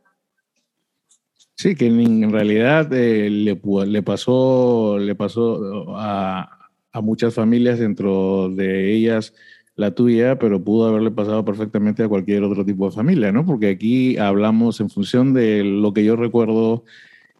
Sí, 1.57 1.75
que 1.75 1.87
en 1.87 2.31
realidad 2.31 2.93
eh, 2.93 3.31
le, 3.31 3.61
le, 3.87 4.03
pasó, 4.03 4.99
le 4.99 5.15
pasó 5.15 5.97
a, 5.97 6.71
a, 6.93 7.01
muchas 7.01 7.35
familias, 7.35 7.79
dentro 7.79 8.49
de 8.49 8.93
ellas 8.93 9.35
la 9.75 9.93
tuya, 9.93 10.39
pero 10.39 10.63
pudo 10.63 10.89
haberle 10.89 11.11
pasado 11.11 11.45
perfectamente 11.45 12.03
a 12.03 12.09
cualquier 12.09 12.43
otro 12.45 12.65
tipo 12.65 12.89
de 12.89 12.95
familia, 12.95 13.33
¿no? 13.33 13.47
Porque 13.47 13.71
aquí 13.71 14.19
hablamos 14.19 14.81
en 14.81 14.91
función 14.91 15.35
de 15.35 15.65
lo 15.65 15.93
que 15.93 16.05
yo 16.05 16.17
recuerdo 16.17 16.85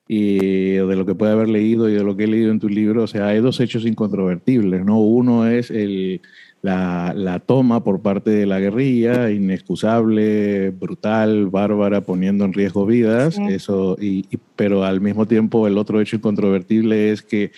y 0.09 0.73
de 0.73 0.97
lo 0.97 1.07
que 1.07 1.15
puede 1.15 1.33
haber 1.33 1.49
leído 1.49 1.89
y 1.89 1.95
de 1.95 2.03
lo 2.03 2.17
que 2.17 2.25
he 2.25 2.29
leído 2.29 2.51
en 2.51 2.61
tu 2.61 2.69
libro, 2.69 3.05
o 3.05 3.07
sea, 3.07 3.29
hay 3.29 3.41
dos 3.41 3.61
hechos 3.61 3.87
incontrovertibles, 3.87 4.85
¿no? 4.85 5.01
Uno 5.01 5.47
es 5.47 5.71
el, 5.71 6.21
la, 6.61 7.13
la, 7.17 7.39
toma 7.39 7.83
por 7.85 8.03
parte 8.03 8.31
de 8.31 8.47
la 8.47 8.61
guerrilla, 8.61 9.31
inexcusable, 9.31 10.71
brutal, 10.71 11.49
bárbara, 11.49 12.03
poniendo 12.03 12.45
en 12.45 12.53
riesgo 12.53 12.85
vidas, 12.85 13.39
eso, 13.49 13.97
y, 14.01 14.27
pero 14.57 14.85
al 14.85 15.01
mismo 15.01 15.27
tiempo 15.27 15.67
el 15.67 15.79
otro 15.79 16.01
hecho 16.01 16.17
incontrovertible 16.17 17.11
es 17.11 17.23
que 17.23 17.53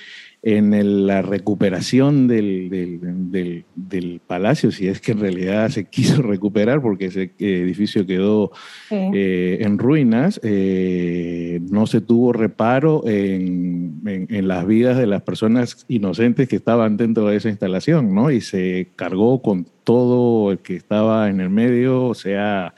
en 0.47 1.07
la 1.07 1.23
recuperación 1.23 2.29
del, 2.29 2.69
del, 2.69 3.65
del, 3.75 4.21
palacio, 4.27 4.71
si 4.71 4.89
es 4.89 5.01
que 5.01 5.13
en 5.13 5.21
realidad 5.21 5.71
se 5.71 5.85
quiso 5.89 6.21
recuperar 6.21 6.83
porque 6.83 7.07
ese 7.07 7.33
edificio 7.39 8.07
quedó 8.07 8.53
eh, 8.91 9.59
en 9.63 9.79
ruinas, 9.79 10.39
eh, 10.43 11.61
no 11.71 11.87
se 11.87 12.03
tuvo 12.03 12.35
reparo 12.35 13.05
en, 13.07 14.03
en, 14.05 14.47
las 14.47 14.67
vidas 14.67 14.99
de 14.99 15.07
las 15.07 15.23
personas 15.23 15.87
inocentes 15.89 16.47
que 16.47 16.57
estaban 16.57 16.99
dentro 16.99 17.29
de 17.29 17.37
esa 17.37 17.49
instalación, 17.49 18.15
¿no? 18.15 18.31
Y 18.31 18.43
se 18.43 18.89
cargó 18.97 19.41
con 19.41 19.67
todo 19.83 20.53
el 20.53 20.59
que 20.59 20.77
estaba 20.77 21.31
en 21.31 21.41
el 21.41 21.49
medio, 21.49 22.05
o 22.05 22.15
sea 22.15 22.75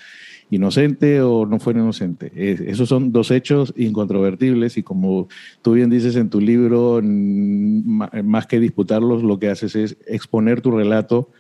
inocente 0.51 1.21
o 1.23 1.47
no 1.47 1.59
fue 1.59 1.73
inocente. 1.73 2.31
esos 2.35 2.89
son 2.89 3.13
dos 3.13 3.31
hechos 3.31 3.75
incontrovertibles 3.77 4.77
y 4.77 4.83
como 4.83 5.29
tú 5.63 5.73
bien 5.73 5.91
dices 5.91 6.17
en 6.17 6.31
tu 6.31 6.41
libro, 6.41 7.01
más 7.03 8.47
que 8.47 8.61
disputarlos, 8.61 9.23
lo 9.23 9.39
que 9.39 9.49
haces 9.49 9.75
es 9.75 9.97
exponer 10.07 10.61
tu 10.61 10.71
relato, 10.71 11.31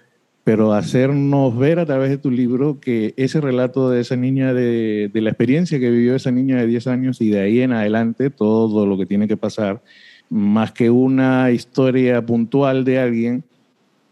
pero 0.44 0.72
hacernos 0.72 1.56
ver 1.56 1.78
a 1.78 1.86
través 1.86 2.10
de 2.10 2.18
tu 2.18 2.30
libro 2.30 2.78
que 2.80 3.14
ese 3.16 3.40
relato 3.40 3.90
de 3.90 4.00
esa 4.00 4.16
niña, 4.16 4.54
de, 4.54 5.10
de 5.12 5.20
la 5.20 5.30
experiencia 5.30 5.80
que 5.80 5.90
vivió 5.90 6.14
esa 6.14 6.30
niña 6.30 6.56
de 6.56 6.66
10 6.66 6.86
años 6.86 7.20
y 7.20 7.30
de 7.30 7.40
ahí 7.40 7.60
en 7.60 7.72
adelante 7.72 8.30
todo 8.30 8.86
lo 8.86 8.96
que 8.96 9.06
tiene 9.06 9.26
que 9.26 9.36
pasar, 9.36 9.82
más 10.30 10.72
que 10.72 10.90
una 10.90 11.50
historia 11.50 12.24
puntual 12.24 12.84
de 12.84 12.98
alguien, 12.98 13.44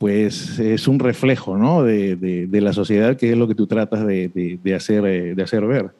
pues 0.04 0.58
es 0.58 0.86
un 0.86 0.98
reflejo 0.98 1.56
¿no? 1.56 1.82
de, 1.82 2.14
de, 2.16 2.60
la 2.60 2.74
sociedad 2.74 3.16
que 3.16 3.30
es 3.30 3.38
lo 3.38 3.48
que 3.48 3.54
tú 3.54 3.66
tratas 3.66 4.06
de, 4.06 4.28
de, 4.62 4.74
hacer, 4.74 5.06
eh, 5.06 5.34
de 5.34 5.42
hacer 5.42 5.64
ver. 5.64 5.92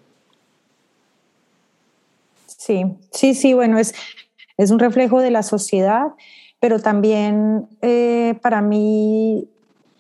Sí, 2.47 2.85
sí, 3.11 3.33
sí, 3.33 3.55
bueno, 3.55 3.79
es, 3.79 3.95
es 4.59 4.71
un 4.71 4.79
reflejo 4.79 5.23
de 5.23 5.31
la 5.31 5.43
sociedad, 5.43 6.09
pero 6.61 6.81
también 6.81 7.67
eh, 7.81 8.35
para 8.43 8.61
mí 8.61 9.49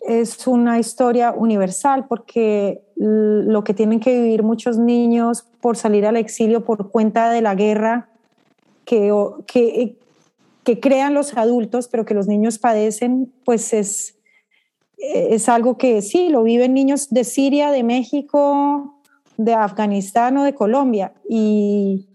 es 0.07 0.47
una 0.47 0.79
historia 0.79 1.33
universal 1.33 2.05
porque 2.07 2.83
lo 2.97 3.65
que 3.65 3.73
tienen 3.73 4.01
que 4.01 4.21
vivir 4.21 4.43
muchos 4.43 4.77
niños 4.77 5.47
por 5.63 5.79
salir 5.79 6.05
al 6.05 6.19
exilio 6.19 6.63
por 6.63 6.91
cuenta 6.91 7.31
de 7.31 7.41
la 7.41 7.55
guerra 7.55 8.11
que, 8.85 9.11
que, 9.47 9.97
que 10.65 10.81
crean 10.81 11.15
los 11.15 11.37
adultos, 11.37 11.89
pero 11.89 12.05
que 12.05 12.15
los 12.15 12.27
niños 12.27 12.59
padecen, 12.59 13.33
pues 13.45 13.73
es, 13.73 14.19
es 14.99 15.49
algo 15.49 15.79
que 15.79 16.03
sí, 16.03 16.31
lo 16.31 16.43
viven 16.43 16.75
niños 16.75 17.11
de 17.11 17.25
Siria, 17.25 17.71
de 17.71 17.83
México, 17.83 19.01
de 19.37 19.55
Afganistán 19.55 20.37
o 20.39 20.45
de 20.45 20.55
Colombia. 20.55 21.13
Y, 21.29 22.09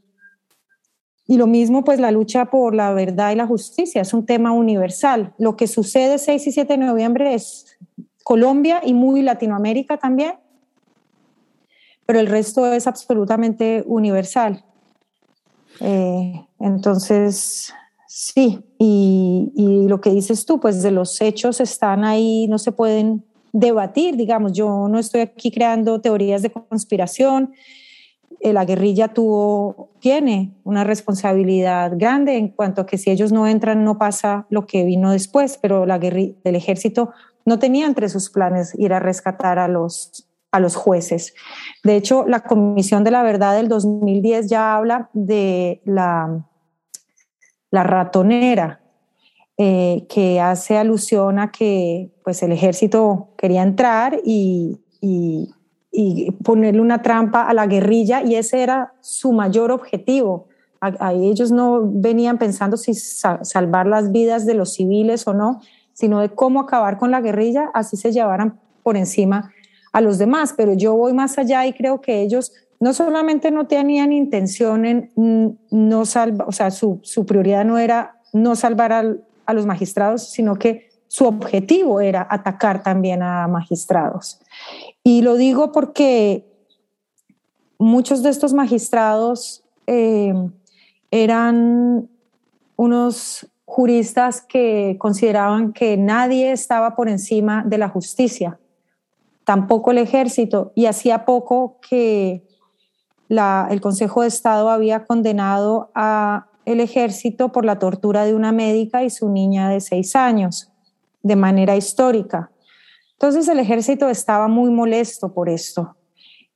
y 1.28 1.38
lo 1.38 1.48
mismo, 1.48 1.84
pues 1.84 2.00
la 2.00 2.12
lucha 2.12 2.46
por 2.46 2.74
la 2.74 2.92
verdad 2.94 3.32
y 3.32 3.36
la 3.36 3.46
justicia 3.46 4.02
es 4.02 4.14
un 4.14 4.26
tema 4.26 4.52
universal. 4.52 5.34
Lo 5.38 5.56
que 5.56 5.68
sucede 5.68 6.18
6 6.18 6.48
y 6.48 6.52
7 6.52 6.74
de 6.74 6.86
noviembre 6.86 7.36
es 7.36 7.78
Colombia 8.24 8.82
y 8.84 8.94
muy 8.94 9.22
Latinoamérica 9.22 9.98
también, 9.98 10.34
pero 12.06 12.20
el 12.20 12.28
resto 12.28 12.72
es 12.72 12.88
absolutamente 12.88 13.84
universal. 13.86 14.66
Eh, 15.82 16.46
entonces, 16.60 17.74
Sí, 18.12 18.66
y, 18.80 19.86
lo 19.88 20.02
que 20.02 20.10
dices 20.10 20.48
tú, 20.48 20.60
pues 20.60 20.82
de 20.82 20.90
los 20.90 21.22
hechos 21.22 21.62
están 21.62 22.04
ahí, 22.04 22.48
no 22.48 22.58
se 22.58 22.72
pueden 22.72 23.24
debatir, 23.54 24.18
digamos, 24.18 24.54
yo 24.54 24.88
no 24.90 24.98
estoy 24.98 25.22
aquí 25.22 25.52
creando 25.52 26.02
teorías 26.02 26.42
de 26.42 26.50
conspiración, 26.50 27.54
eh, 28.40 28.52
la 28.52 28.66
guerrilla 28.66 29.10
tuvo, 29.10 29.92
tiene 30.00 30.56
una 30.64 30.84
responsabilidad 30.84 31.92
grande 31.98 32.36
en 32.36 32.48
cuanto 32.48 32.82
a 32.82 32.88
que 32.88 32.98
si 32.98 33.12
ellos 33.12 33.32
no 33.32 33.46
entran 33.46 33.84
no 33.84 34.00
pasa 34.00 34.48
lo 34.50 34.66
que 34.66 34.86
vino 34.86 35.12
después, 35.12 35.60
pero 35.62 35.86
la 35.86 36.00
guerrilla, 36.00 36.34
el 36.46 36.56
ejército 36.56 37.12
no 37.46 37.60
tenía 37.60 37.86
entre 37.86 38.10
sus 38.10 38.32
planes 38.32 38.74
ir 38.80 38.92
a 38.92 39.00
rescatar 39.00 39.60
a 39.60 39.68
los, 39.68 40.28
a 40.52 40.60
los 40.60 40.76
jueces. 40.76 41.36
De 41.84 41.96
hecho, 41.96 42.26
la 42.28 42.40
Comisión 42.40 43.04
de 43.04 43.12
la 43.12 43.22
Verdad 43.22 43.56
del 43.56 43.68
2010 43.68 44.50
ya 44.50 44.76
habla 44.76 45.12
de 45.14 45.84
la 45.86 46.49
la 47.72 47.84
ratonera. 47.84 48.80
eh, 49.62 50.06
que 50.08 50.40
hace 50.40 50.78
alusión 50.78 51.38
a 51.38 51.52
que 51.52 52.10
pues, 52.24 52.42
el 52.44 52.54
ejército 52.54 53.28
quería 53.38 53.62
entrar 53.62 54.18
y, 54.24 54.80
y, 55.02 55.54
ponerle 56.46 56.80
una 56.80 57.02
trampa 57.02 57.44
a 57.44 57.54
la 57.54 57.68
guerrilla 57.68 58.22
y 58.24 58.36
ese 58.36 58.64
era 58.64 58.94
su 59.02 59.34
mayor 59.34 59.72
objetivo. 59.72 60.48
A, 60.80 61.12
ellos 61.12 61.52
no 61.52 61.82
venían 61.84 62.38
pensando 62.38 62.78
si 62.78 62.94
salvar 62.94 63.86
las 63.86 64.14
vidas 64.14 64.46
de 64.46 64.54
los 64.54 64.76
civiles 64.76 65.28
o 65.28 65.34
no, 65.34 65.60
sino 65.92 66.22
de 66.22 66.30
cómo 66.30 66.62
acabar 66.62 66.98
con 66.98 67.12
la 67.12 67.20
guerrilla, 67.20 67.70
así 67.74 67.98
se 67.98 68.14
llevaran 68.14 68.58
por 68.82 68.96
encima 68.96 69.52
a 69.92 70.00
los 70.00 70.18
demás. 70.18 70.54
Pero 70.56 70.72
yo 70.72 70.96
voy 70.96 71.12
más 71.12 71.38
allá 71.38 71.66
y 71.66 71.74
creo 71.74 72.00
que 72.00 72.22
ellos 72.22 72.54
no 72.80 72.94
solamente 72.94 73.52
no 73.52 73.68
tenían 73.68 74.12
intención 74.14 74.86
en 74.86 75.60
no 75.70 76.06
salvar, 76.06 76.48
o 76.48 76.52
sea, 76.52 76.72
su, 76.72 77.00
su 77.04 77.26
prioridad 77.26 77.66
no 77.66 77.78
era 77.78 78.20
no 78.32 78.56
salvar 78.56 78.94
al, 78.94 79.24
a 79.46 79.54
los 79.54 79.66
magistrados, 79.66 80.30
sino 80.30 80.56
que 80.56 80.90
su 81.08 81.26
objetivo 81.26 82.00
era 82.02 82.26
atacar 82.30 82.84
también 82.84 83.24
a 83.24 83.48
magistrados. 83.48 84.40
Y 85.04 85.22
lo 85.24 85.36
digo 85.36 85.72
porque 85.72 86.46
muchos 87.80 88.22
de 88.22 88.30
estos 88.30 88.54
magistrados 88.54 89.64
eh, 89.88 90.34
eran 91.10 92.08
unos 92.76 93.48
juristas 93.66 94.42
que 94.42 94.98
consideraban 95.00 95.74
que 95.74 95.98
nadie 95.98 96.52
estaba 96.52 96.96
por 96.96 97.10
encima 97.10 97.64
de 97.66 97.78
la 97.78 97.90
justicia, 97.90 98.60
tampoco 99.44 99.92
el 99.92 99.98
ejército, 99.98 100.72
y 100.76 100.86
hacía 100.86 101.26
poco 101.26 101.80
que 101.88 102.49
el 103.30 103.82
Consejo 103.82 104.24
de 104.24 104.28
Estado 104.28 104.70
había 104.70 105.06
condenado 105.06 105.92
a 105.94 106.48
el 106.66 106.80
ejército 106.80 107.52
por 107.52 107.66
la 107.66 107.80
tortura 107.80 108.26
de 108.26 108.36
una 108.36 108.52
médica 108.52 109.04
y 109.04 109.10
su 109.10 109.30
niña 109.30 109.70
de 109.70 109.82
seis 109.82 110.16
años, 110.16 110.72
de 111.24 111.36
manera 111.36 111.76
histórica. 111.76 112.52
Entonces 113.14 113.48
el 113.48 113.60
ejército 113.60 114.10
estaba 114.10 114.48
muy 114.48 114.72
molesto 114.72 115.34
por 115.34 115.50
esto. 115.50 115.96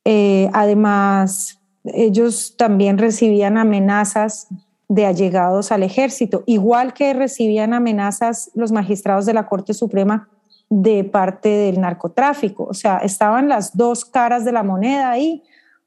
Eh, 0.05 0.49
además, 0.53 1.59
ellos 1.83 2.55
también 2.57 2.97
recibían 2.97 3.57
amenazas 3.57 4.47
de 4.87 5.05
allegados 5.05 5.71
al 5.71 5.83
ejército, 5.83 6.43
igual 6.45 6.93
que 6.93 7.13
recibían 7.13 7.73
amenazas 7.73 8.51
los 8.53 8.71
magistrados 8.71 9.25
de 9.25 9.33
la 9.33 9.47
Corte 9.47 9.73
Suprema 9.73 10.29
de 10.69 11.03
parte 11.03 11.49
del 11.49 11.81
narcotráfico. 11.81 12.65
O 12.65 12.73
sea, 12.73 12.97
estaban 12.97 13.49
las 13.49 13.75
dos 13.75 14.05
caras 14.05 14.45
de 14.45 14.51
la 14.51 14.63
moneda 14.63 15.11
ahí, 15.11 15.43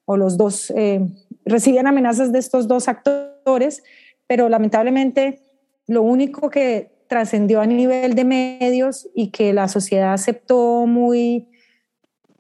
o 0.07 0.17
los 0.17 0.39
dos, 0.39 0.73
eh, 0.75 1.07
recibían 1.45 1.87
amenazas 1.87 2.33
de 2.33 2.39
estos 2.39 2.67
dos 2.67 2.89
actores, 2.89 3.83
pero 4.27 4.49
lamentablemente 4.49 5.43
lo 5.87 6.03
único 6.03 6.49
que 6.49 6.91
trascendió 7.09 7.61
a 7.61 7.67
nivel 7.67 8.15
de 8.15 8.25
medios 8.25 9.09
y 9.15 9.29
que 9.31 9.53
la 9.53 9.69
sociedad 9.69 10.13
aceptó 10.13 10.87
muy 10.87 11.49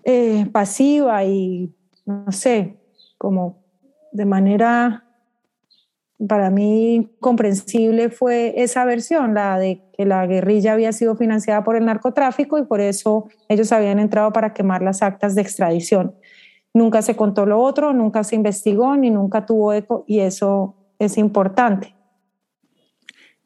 eh, 0.05 0.47
pasiva 0.53 1.25
y, 1.25 1.75
no 2.05 2.33
sé, 2.33 2.77
como 3.19 3.63
de 4.13 4.25
manera 4.25 5.05
para 6.29 6.51
mí 6.51 7.11
comprensible 7.21 8.09
fue 8.09 8.55
esa 8.63 8.85
versión, 8.85 9.35
la 9.35 9.59
de 9.59 9.83
que 9.93 10.07
la 10.07 10.27
guerrilla 10.27 10.73
había 10.73 10.93
sido 10.93 11.15
financiada 11.17 11.63
por 11.63 11.77
el 11.77 11.85
narcotráfico 11.85 12.59
y 12.59 12.65
por 12.65 12.81
eso 12.81 13.29
ellos 13.49 13.71
habían 13.73 13.99
entrado 13.99 14.33
para 14.33 14.55
quemar 14.55 14.83
las 14.83 15.03
actas 15.03 15.35
de 15.35 15.43
extradición. 15.43 16.15
Nunca 16.77 17.01
se 17.01 17.17
contó 17.17 17.47
lo 17.47 17.59
otro, 17.59 17.95
nunca 17.95 18.23
se 18.23 18.37
investigó 18.37 18.99
ni 18.99 19.09
nunca 19.09 19.47
tuvo 19.47 19.73
eco 19.73 20.05
y 20.07 20.21
eso 20.21 20.75
es 20.99 21.17
importante. 21.17 21.95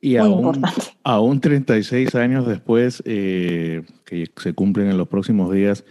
Y 0.01 0.17
aún, 0.17 0.61
aún 1.05 1.41
36 1.41 2.13
años 2.17 2.45
después, 2.45 3.01
eh, 3.07 3.85
que 4.05 4.27
se 4.37 4.53
cumplen 4.53 4.89
en 4.89 4.99
los 4.99 5.07
próximos 5.07 5.53
días, 5.55 5.85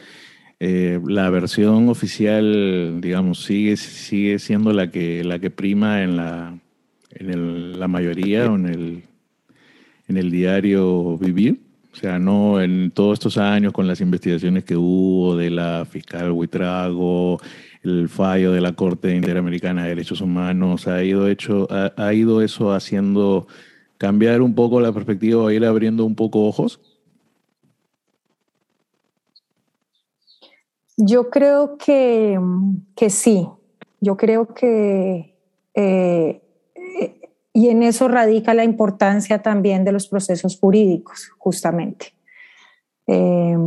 eh, 0.60 1.00
la 1.08 1.30
versión 1.30 1.88
oficial, 1.88 3.00
digamos, 3.00 3.46
sigue, 3.46 3.78
sigue 3.78 4.38
siendo 4.40 4.74
la 4.74 4.92
que, 4.92 5.24
la 5.24 5.40
que 5.40 5.50
prima 5.50 6.04
en 6.04 6.18
la, 6.18 6.60
en 7.12 7.80
la 7.80 7.88
mayoría 7.88 8.52
o 8.52 8.56
en 8.56 8.66
el, 8.66 9.04
en 10.10 10.18
el 10.18 10.30
diario 10.30 11.18
Vivir. 11.18 11.69
O 11.92 11.96
sea, 11.96 12.20
no 12.20 12.62
en 12.62 12.92
todos 12.92 13.14
estos 13.14 13.38
años 13.38 13.74
con 13.74 13.88
las 13.88 14.00
investigaciones 14.00 14.64
que 14.64 14.76
hubo 14.78 15.36
de 15.36 15.50
la 15.50 15.86
fiscal 15.90 16.32
Huitrago, 16.32 17.40
el 17.84 18.10
fallo 18.10 18.52
de 18.52 18.62
la 18.62 18.74
Corte 18.74 19.16
Interamericana 19.16 19.84
de 19.84 19.90
Derechos 19.90 20.22
Humanos, 20.22 20.88
ha 20.88 21.04
ido, 21.04 21.28
hecho, 21.28 21.68
ha, 21.70 22.14
ido 22.14 22.42
eso 22.42 22.74
haciendo 22.74 23.48
cambiar 23.98 24.42
un 24.42 24.54
poco 24.54 24.80
la 24.80 24.92
perspectiva, 24.92 25.52
ir 25.54 25.66
abriendo 25.66 26.06
un 26.06 26.16
poco 26.16 26.46
ojos? 26.46 26.80
Yo 30.96 31.30
creo 31.30 31.78
que, 31.78 32.40
que 32.96 33.10
sí, 33.10 33.48
yo 34.02 34.18
creo 34.18 34.54
que, 34.54 35.36
eh, 35.74 36.42
y 37.54 37.70
en 37.70 37.84
eso 37.84 38.08
radica 38.08 38.54
la 38.54 38.64
importancia 38.64 39.42
también 39.42 39.84
de 39.84 39.92
los 39.92 40.08
procesos 40.08 40.60
jurídicos, 40.60 41.32
justamente, 41.38 42.14
eh, 43.08 43.58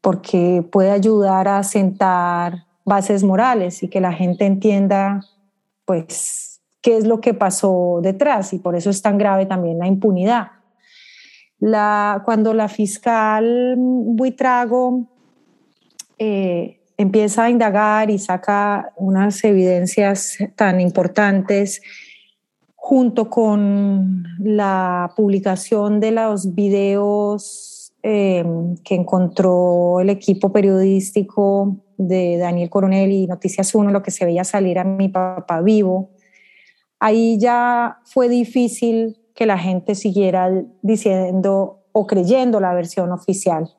porque 0.00 0.64
puede 0.70 0.90
ayudar 0.90 1.48
a 1.48 1.62
sentar 1.62 2.66
bases 2.84 3.22
morales 3.22 3.82
y 3.82 3.88
que 3.88 4.00
la 4.00 4.12
gente 4.12 4.44
entienda, 4.44 5.24
pues, 5.84 6.60
qué 6.80 6.96
es 6.96 7.06
lo 7.06 7.20
que 7.20 7.32
pasó 7.32 8.00
detrás 8.02 8.52
y 8.52 8.58
por 8.58 8.74
eso 8.74 8.90
es 8.90 9.00
tan 9.00 9.16
grave 9.16 9.46
también 9.46 9.78
la 9.78 9.86
impunidad. 9.86 10.48
La, 11.60 12.22
cuando 12.24 12.54
la 12.54 12.68
fiscal 12.68 13.76
Buitrago 13.78 15.06
eh, 16.18 16.80
empieza 16.96 17.44
a 17.44 17.50
indagar 17.50 18.10
y 18.10 18.18
saca 18.18 18.92
unas 18.96 19.44
evidencias 19.44 20.38
tan 20.56 20.80
importantes, 20.80 21.80
junto 22.84 23.30
con 23.30 24.24
la 24.40 25.12
publicación 25.14 26.00
de 26.00 26.10
los 26.10 26.52
videos 26.52 27.94
eh, 28.02 28.44
que 28.84 28.96
encontró 28.96 30.00
el 30.00 30.10
equipo 30.10 30.52
periodístico 30.52 31.76
de 31.96 32.38
Daniel 32.38 32.68
Coronel 32.70 33.12
y 33.12 33.28
Noticias 33.28 33.72
1, 33.72 33.92
lo 33.92 34.02
que 34.02 34.10
se 34.10 34.24
veía 34.24 34.42
salir 34.42 34.80
a 34.80 34.84
mi 34.84 35.08
papá 35.08 35.60
vivo, 35.60 36.10
ahí 36.98 37.38
ya 37.38 38.00
fue 38.04 38.28
difícil 38.28 39.16
que 39.32 39.46
la 39.46 39.58
gente 39.58 39.94
siguiera 39.94 40.50
diciendo 40.82 41.84
o 41.92 42.08
creyendo 42.08 42.58
la 42.58 42.74
versión 42.74 43.12
oficial. 43.12 43.70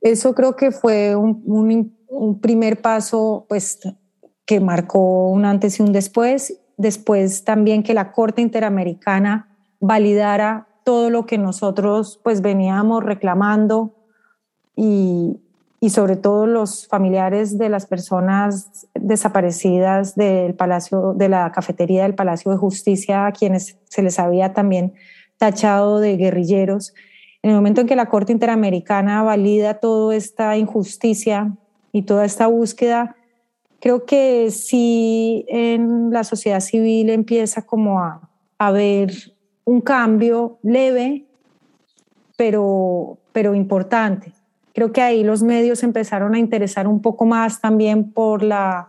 Eso 0.00 0.36
creo 0.36 0.54
que 0.54 0.70
fue 0.70 1.16
un, 1.16 2.38
primer 2.40 2.80
paso 2.80 3.44
pues, 3.48 3.80
que 4.46 4.60
marcó 4.60 5.30
un 5.30 5.44
antes 5.44 5.80
y 5.80 5.82
un 5.82 5.92
después. 5.92 6.60
Después 6.76 7.44
también 7.44 7.82
que 7.82 7.94
la 7.94 8.12
Corte 8.12 8.42
Interamericana 8.42 9.48
validara 9.80 10.66
todo 10.84 11.10
lo 11.10 11.26
que 11.26 11.38
nosotros 11.38 12.20
pues 12.22 12.42
veníamos 12.42 13.02
reclamando 13.02 13.94
y, 14.76 15.40
y 15.80 15.90
sobre 15.90 16.16
todo 16.16 16.46
los 16.46 16.86
familiares 16.86 17.58
de 17.58 17.68
las 17.68 17.86
personas 17.86 18.86
desaparecidas 18.94 20.14
del 20.14 20.54
Palacio, 20.54 21.12
de 21.14 21.28
la 21.28 21.52
cafetería 21.52 22.02
del 22.04 22.14
Palacio 22.14 22.50
de 22.50 22.56
Justicia, 22.56 23.26
a 23.26 23.32
quienes 23.32 23.78
se 23.84 24.02
les 24.02 24.18
había 24.18 24.52
también 24.52 24.94
tachado 25.38 26.00
de 26.00 26.16
guerrilleros. 26.16 26.94
En 27.42 27.50
el 27.50 27.56
momento 27.56 27.82
en 27.82 27.86
que 27.86 27.96
la 27.96 28.06
Corte 28.06 28.32
Interamericana 28.32 29.22
valida 29.22 29.74
toda 29.74 30.16
esta 30.16 30.56
injusticia 30.56 31.52
y 31.92 32.02
toda 32.02 32.24
esta 32.24 32.46
búsqueda, 32.46 33.16
creo 33.80 34.04
que 34.04 34.50
sí 34.50 35.44
en 35.48 36.10
la 36.10 36.24
sociedad 36.24 36.60
civil 36.60 37.10
empieza 37.10 37.62
como 37.62 38.00
a, 38.00 38.28
a 38.58 38.70
ver 38.70 39.12
un 39.64 39.80
cambio 39.80 40.58
leve, 40.62 41.24
pero, 42.36 43.18
pero 43.32 43.54
importante 43.54 44.32
creo 44.76 44.92
que 44.92 45.00
ahí 45.00 45.24
los 45.24 45.42
medios 45.42 45.82
empezaron 45.82 46.34
a 46.34 46.38
interesar 46.38 46.86
un 46.86 47.00
poco 47.00 47.24
más 47.24 47.62
también 47.62 48.12
por 48.12 48.42
la, 48.42 48.88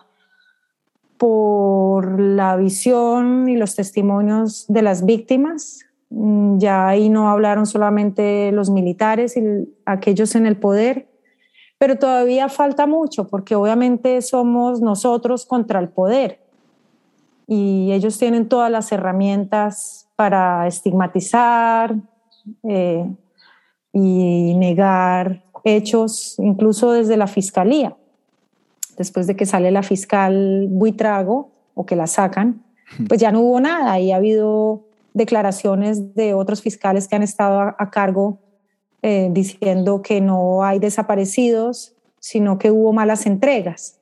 por 1.17 2.19
la 2.19 2.57
visión 2.57 3.47
y 3.47 3.55
los 3.55 3.73
testimonios 3.73 4.65
de 4.67 4.81
las 4.81 5.05
víctimas. 5.05 5.85
Mm, 6.09 6.57
ya 6.57 6.89
ahí 6.89 7.07
no 7.07 7.29
hablaron 7.29 7.65
solamente 7.65 8.51
los 8.51 8.69
militares 8.69 9.37
y 9.37 9.41
aquellos 9.85 10.35
en 10.35 10.45
el 10.45 10.57
poder, 10.57 11.06
pero 11.77 11.97
todavía 11.97 12.49
falta 12.49 12.87
mucho 12.87 13.27
porque 13.27 13.55
obviamente 13.55 14.21
somos 14.21 14.81
nosotros 14.81 15.45
contra 15.45 15.79
el 15.79 15.89
poder. 15.89 16.39
Y 17.47 17.91
ellos 17.93 18.17
tienen 18.17 18.49
todas 18.49 18.71
las 18.71 18.91
herramientas 18.91 20.09
para 20.15 20.67
estigmatizar 20.67 21.95
eh, 22.63 23.09
y 23.93 24.53
negar 24.55 25.43
hechos 25.63 26.35
incluso 26.39 26.91
desde 26.91 27.17
la 27.17 27.27
fiscalía. 27.27 27.95
Después 28.97 29.27
de 29.27 29.35
que 29.35 29.45
sale 29.45 29.71
la 29.71 29.83
fiscal 29.83 30.67
Buitrago 30.69 31.51
o 31.75 31.85
que 31.85 31.95
la 31.95 32.07
sacan, 32.07 32.63
pues 33.07 33.21
ya 33.21 33.31
no 33.31 33.41
hubo 33.41 33.59
nada. 33.59 33.99
Y 33.99 34.11
ha 34.11 34.15
habido 34.15 34.85
declaraciones 35.13 36.15
de 36.15 36.33
otros 36.33 36.61
fiscales 36.61 37.07
que 37.07 37.15
han 37.15 37.23
estado 37.23 37.59
a, 37.59 37.89
cargo 37.91 38.39
eh, 39.09 39.29
diciendo 39.31 40.01
que 40.01 40.19
no 40.19 40.65
hay 40.65 40.79
desaparecidos, 40.79 41.95
sino 42.19 42.57
que 42.57 42.71
hubo 42.71 42.91
malas 42.91 43.25
entregas. 43.25 44.01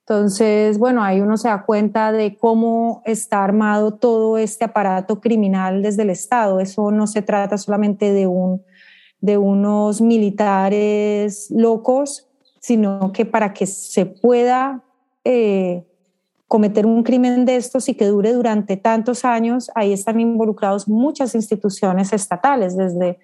Entonces, 0.00 0.76
bueno, 0.76 1.04
ahí 1.04 1.20
uno 1.20 1.36
se 1.36 1.46
da 1.46 1.62
cuenta 1.62 2.10
de 2.10 2.36
cómo 2.36 3.00
está 3.04 3.44
armado 3.44 3.94
todo 3.94 4.36
este 4.36 4.64
aparato 4.64 5.20
criminal 5.20 5.82
desde 5.82 6.02
el 6.02 6.10
Estado. 6.10 6.58
Eso 6.58 6.90
no 6.90 7.06
se 7.06 7.22
trata 7.22 7.58
solamente 7.58 8.12
de, 8.12 8.26
un, 8.26 8.64
de 9.20 9.38
unos 9.38 10.00
militares 10.00 11.48
locos, 11.52 12.26
sino 12.58 13.12
que 13.12 13.24
para 13.24 13.52
que 13.52 13.66
se 13.66 14.04
pueda 14.04 14.82
eh, 15.22 15.86
cometer 16.48 16.86
un 16.86 17.04
crimen 17.04 17.44
de 17.44 17.54
estos 17.54 17.88
y 17.88 17.94
que 17.94 18.06
dure 18.06 18.32
durante 18.32 18.76
tantos 18.76 19.24
años, 19.24 19.70
ahí 19.76 19.92
están 19.92 20.18
involucrados 20.18 20.88
muchas 20.88 21.36
instituciones 21.36 22.12
estatales, 22.12 22.76
desde 22.76 23.20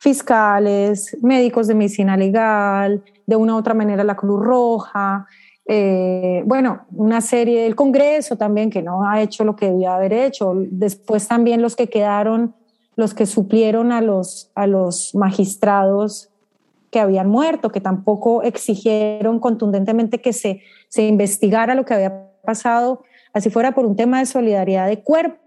fiscales, 0.00 1.16
médicos 1.22 1.66
de 1.66 1.74
medicina 1.74 2.16
legal, 2.16 3.04
de 3.26 3.36
una 3.36 3.54
u 3.54 3.58
otra 3.58 3.74
manera 3.74 4.02
la 4.02 4.16
Cruz 4.16 4.40
Roja, 4.42 5.26
eh, 5.66 6.42
bueno, 6.46 6.86
una 6.90 7.20
serie 7.20 7.62
del 7.62 7.76
Congreso 7.76 8.36
también 8.36 8.70
que 8.70 8.82
no 8.82 9.08
ha 9.08 9.20
hecho 9.20 9.44
lo 9.44 9.54
que 9.54 9.66
debía 9.66 9.94
haber 9.94 10.12
hecho, 10.12 10.54
después 10.56 11.28
también 11.28 11.62
los 11.62 11.76
que 11.76 11.88
quedaron, 11.88 12.56
los 12.96 13.14
que 13.14 13.26
suplieron 13.26 13.92
a 13.92 14.00
los, 14.00 14.50
a 14.54 14.66
los 14.66 15.14
magistrados 15.14 16.30
que 16.90 16.98
habían 16.98 17.28
muerto, 17.28 17.70
que 17.70 17.80
tampoco 17.80 18.42
exigieron 18.42 19.38
contundentemente 19.38 20.20
que 20.20 20.32
se, 20.32 20.62
se 20.88 21.06
investigara 21.06 21.74
lo 21.74 21.84
que 21.84 21.94
había 21.94 22.32
pasado, 22.42 23.02
así 23.34 23.50
fuera 23.50 23.72
por 23.72 23.84
un 23.84 23.96
tema 23.96 24.18
de 24.18 24.26
solidaridad 24.26 24.88
de 24.88 25.02
cuerpo. 25.02 25.39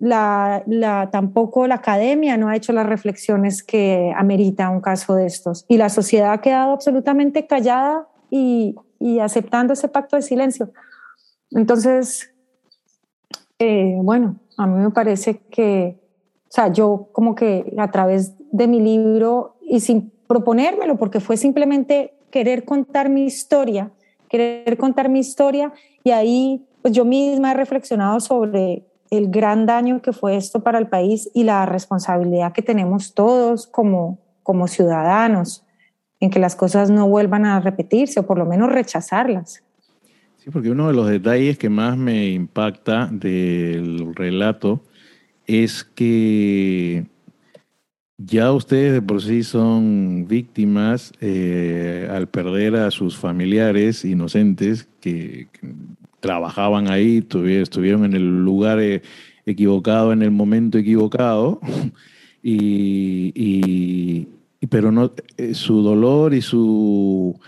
La, 0.00 0.62
tampoco 1.10 1.66
la 1.66 1.76
academia 1.76 2.36
no 2.36 2.48
ha 2.48 2.56
hecho 2.56 2.72
las 2.72 2.86
reflexiones 2.86 3.62
que 3.62 4.12
amerita 4.16 4.68
un 4.68 4.80
caso 4.80 5.14
de 5.14 5.26
estos. 5.26 5.64
Y 5.68 5.76
la 5.76 5.88
sociedad 5.88 6.32
ha 6.32 6.40
quedado 6.40 6.72
absolutamente 6.72 7.46
callada 7.46 8.06
y, 8.30 8.74
y 8.98 9.20
aceptando 9.20 9.72
ese 9.72 9.88
pacto 9.88 10.16
de 10.16 10.22
silencio. 10.22 10.72
Entonces, 11.52 12.34
eh, 13.58 13.96
bueno, 14.02 14.36
a 14.56 14.66
mí 14.66 14.82
me 14.82 14.90
parece 14.90 15.38
que, 15.50 15.96
o 16.48 16.52
sea, 16.52 16.68
yo 16.72 17.08
como 17.12 17.34
que 17.34 17.74
a 17.78 17.90
través 17.90 18.34
de 18.50 18.66
mi 18.66 18.80
libro 18.80 19.56
y 19.62 19.80
sin 19.80 20.12
proponérmelo, 20.26 20.96
porque 20.96 21.20
fue 21.20 21.36
simplemente 21.36 22.14
querer 22.30 22.64
contar 22.64 23.08
mi 23.08 23.24
historia, 23.24 23.90
querer 24.28 24.76
contar 24.76 25.08
mi 25.08 25.20
historia 25.20 25.72
y 26.02 26.10
ahí 26.10 26.66
pues 26.82 26.92
yo 26.92 27.04
misma 27.04 27.52
he 27.52 27.54
reflexionado 27.54 28.20
sobre 28.20 28.84
el 29.14 29.30
gran 29.30 29.66
daño 29.66 30.02
que 30.02 30.12
fue 30.12 30.36
esto 30.36 30.62
para 30.62 30.78
el 30.78 30.88
país 30.88 31.30
y 31.34 31.44
la 31.44 31.66
responsabilidad 31.66 32.52
que 32.52 32.62
tenemos 32.62 33.14
todos 33.14 33.66
como, 33.66 34.18
como 34.42 34.68
ciudadanos 34.68 35.64
en 36.20 36.30
que 36.30 36.38
las 36.38 36.56
cosas 36.56 36.90
no 36.90 37.08
vuelvan 37.08 37.44
a 37.44 37.60
repetirse 37.60 38.20
o 38.20 38.26
por 38.26 38.38
lo 38.38 38.46
menos 38.46 38.72
rechazarlas. 38.72 39.62
Sí, 40.38 40.50
porque 40.50 40.70
uno 40.70 40.88
de 40.88 40.94
los 40.94 41.08
detalles 41.08 41.58
que 41.58 41.68
más 41.68 41.96
me 41.96 42.28
impacta 42.28 43.08
del 43.10 44.14
relato 44.14 44.82
es 45.46 45.84
que 45.84 47.06
ya 48.16 48.52
ustedes 48.52 48.92
de 48.92 49.02
por 49.02 49.20
sí 49.20 49.42
son 49.42 50.26
víctimas 50.28 51.12
eh, 51.20 52.08
al 52.10 52.28
perder 52.28 52.76
a 52.76 52.90
sus 52.90 53.16
familiares 53.16 54.04
inocentes 54.04 54.88
que, 55.00 55.48
trabajaban 56.24 56.90
ahí, 56.90 57.22
estuvieron 57.60 58.06
en 58.06 58.14
el 58.14 58.44
lugar 58.46 58.80
eh, 58.80 59.02
equivocado, 59.44 60.10
en 60.10 60.22
el 60.22 60.30
momento 60.30 60.78
equivocado, 60.78 61.60
y, 62.42 64.26
pero 64.70 64.90
no, 64.90 65.12
eh, 65.36 65.52
su 65.52 65.82
dolor 65.82 66.32
y 66.32 66.40
su, 66.40 67.38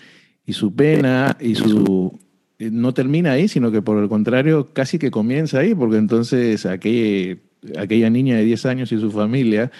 y 0.44 0.52
su 0.52 0.74
pena 0.74 1.38
y 1.40 1.54
su 1.54 2.18
no 2.58 2.92
termina 2.92 3.32
ahí, 3.32 3.48
sino 3.48 3.70
que 3.70 3.80
por 3.80 4.02
el 4.02 4.10
contrario 4.10 4.68
casi 4.74 4.98
que 4.98 5.10
comienza 5.10 5.60
ahí, 5.60 5.74
porque 5.74 5.96
entonces 5.96 6.66
aquella, 6.66 7.38
aquella 7.78 8.10
niña 8.10 8.36
de 8.36 8.44
10 8.44 8.66
años 8.66 8.92
y 8.92 9.00
su 9.00 9.10
familia 9.10 9.70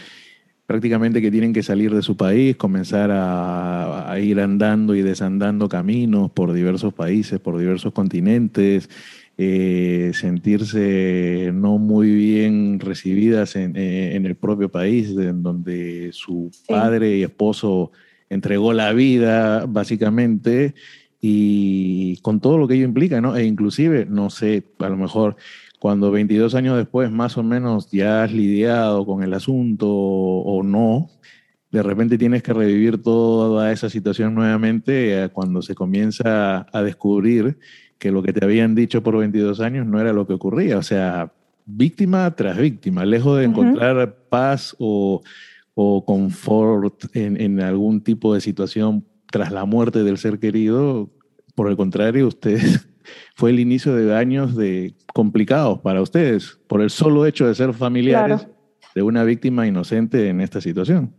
prácticamente 0.67 1.23
que 1.23 1.31
tienen 1.31 1.53
que 1.53 1.63
salir 1.63 1.95
de 1.95 2.03
su 2.03 2.17
país, 2.17 2.57
comenzar 2.57 3.11
a, 3.13 4.17
ir 4.21 4.41
andando 4.41 4.95
y 4.95 5.03
desandando 5.03 5.69
caminos 5.69 6.31
por 6.31 6.53
diversos 6.53 6.93
países, 6.93 7.39
por 7.39 7.59
diversos 7.59 7.93
continentes, 7.93 8.91
eh, 9.39 10.11
sentirse 10.15 11.51
no 11.55 11.79
muy 11.79 12.11
bien 12.13 12.81
recibidas 12.81 13.55
en, 13.55 13.77
eh, 13.77 14.17
el 14.17 14.35
propio 14.35 14.71
país, 14.71 15.11
en 15.11 15.43
donde 15.43 16.11
su 16.13 16.51
padre 16.67 17.19
y 17.19 17.23
esposo 17.23 17.93
entregó 18.29 18.73
la 18.73 18.93
vida, 18.93 19.67
básicamente, 19.67 20.75
y 21.21 22.17
con 22.19 22.41
todo 22.41 22.59
lo 22.59 22.67
que 22.67 22.75
ello 22.75 22.85
implica, 22.85 23.21
¿no? 23.21 23.37
E 23.37 23.45
inclusive, 23.45 24.07
no 24.09 24.31
sé, 24.31 24.65
a 24.79 24.89
lo 24.89 24.97
mejor 24.97 25.37
cuando 25.79 26.11
22 26.11 26.55
años 26.55 26.77
después 26.77 27.11
más 27.11 27.37
o 27.37 27.43
menos 27.43 27.91
ya 27.91 28.25
has 28.25 28.33
lidiado 28.33 29.05
con 29.05 29.23
el 29.23 29.35
asunto 29.35 29.89
o 29.89 30.63
no, 30.63 31.11
de 31.71 31.83
repente 31.83 32.17
tienes 32.17 32.43
que 32.43 32.53
revivir 32.53 33.03
toda 33.03 33.73
esa 33.73 33.91
situación 33.91 34.35
nuevamente 34.35 35.25
eh, 35.25 35.29
cuando 35.29 35.63
se 35.63 35.75
comienza 35.75 36.67
a 36.73 36.83
descubrir 36.83 37.59
que 37.99 38.11
lo 38.11 38.23
que 38.23 38.33
te 38.33 38.45
habían 38.45 38.75
dicho 38.75 39.03
por 39.03 39.17
22 39.19 39.61
años 39.61 39.87
no 39.87 40.01
era 40.01 40.13
lo 40.13 40.27
que 40.27 40.35
ocurría. 40.35 40.79
O 40.79 40.83
sea, 40.83 41.33
víctima 41.65 42.35
tras 42.35 42.57
víctima, 42.59 43.05
lejos 43.05 43.39
de 43.39 43.45
encontrar 43.45 44.17
paz 44.29 44.75
o, 44.79 45.23
confort 45.75 47.05
en, 47.15 47.39
en, 47.41 47.61
algún 47.61 48.01
tipo 48.01 48.33
de 48.33 48.41
situación 48.41 49.05
tras 49.31 49.53
la 49.53 49.67
muerte 49.67 50.03
del 50.03 50.17
ser 50.17 50.39
querido, 50.39 51.11
por 51.55 51.69
el 51.69 51.77
contrario, 51.77 52.29
ustedes 52.29 52.89
fue 53.35 53.51
el 53.51 53.61
inicio 53.61 53.95
de 53.95 54.15
años 54.15 54.57
de 54.57 54.95
complicados 55.13 55.81
para 55.81 56.03
ustedes 56.03 56.59
por 56.67 56.83
el 56.83 56.91
solo 56.91 57.27
hecho 57.27 57.47
de 57.47 57.55
ser 57.55 57.73
familiares 57.73 58.47
de 58.95 59.03
una 59.03 59.25
víctima 59.25 59.67
inocente 59.67 60.29
en 60.29 60.41
esta 60.41 60.61
situación. 60.61 61.15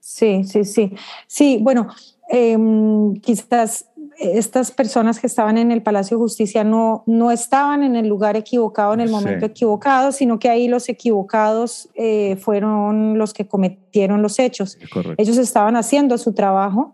Sí, 0.00 0.44
sí, 0.44 0.64
sí. 0.64 0.92
Sí, 1.26 1.58
bueno, 1.60 1.88
em, 2.30 3.14
quizás 3.20 3.86
estas 4.18 4.70
personas 4.70 5.20
que 5.20 5.26
estaban 5.26 5.58
en 5.58 5.70
el 5.70 5.82
Palacio 5.82 6.16
de 6.16 6.22
Justicia 6.22 6.64
no, 6.64 7.02
no 7.06 7.30
estaban 7.30 7.82
en 7.82 7.96
el 7.96 8.08
lugar 8.08 8.36
equivocado, 8.36 8.94
en 8.94 9.00
el 9.00 9.10
momento 9.10 9.46
equivocado, 9.46 10.12
sino 10.12 10.38
que 10.38 10.48
ahí 10.48 10.68
los 10.68 10.88
equivocados 10.88 11.88
eh, 11.94 12.36
fueron 12.36 13.18
los 13.18 13.34
que 13.34 13.46
cometieron 13.46 14.22
los 14.22 14.38
hechos. 14.38 14.78
Ellos 15.18 15.36
estaban 15.36 15.76
haciendo 15.76 16.16
su 16.18 16.32
trabajo, 16.32 16.92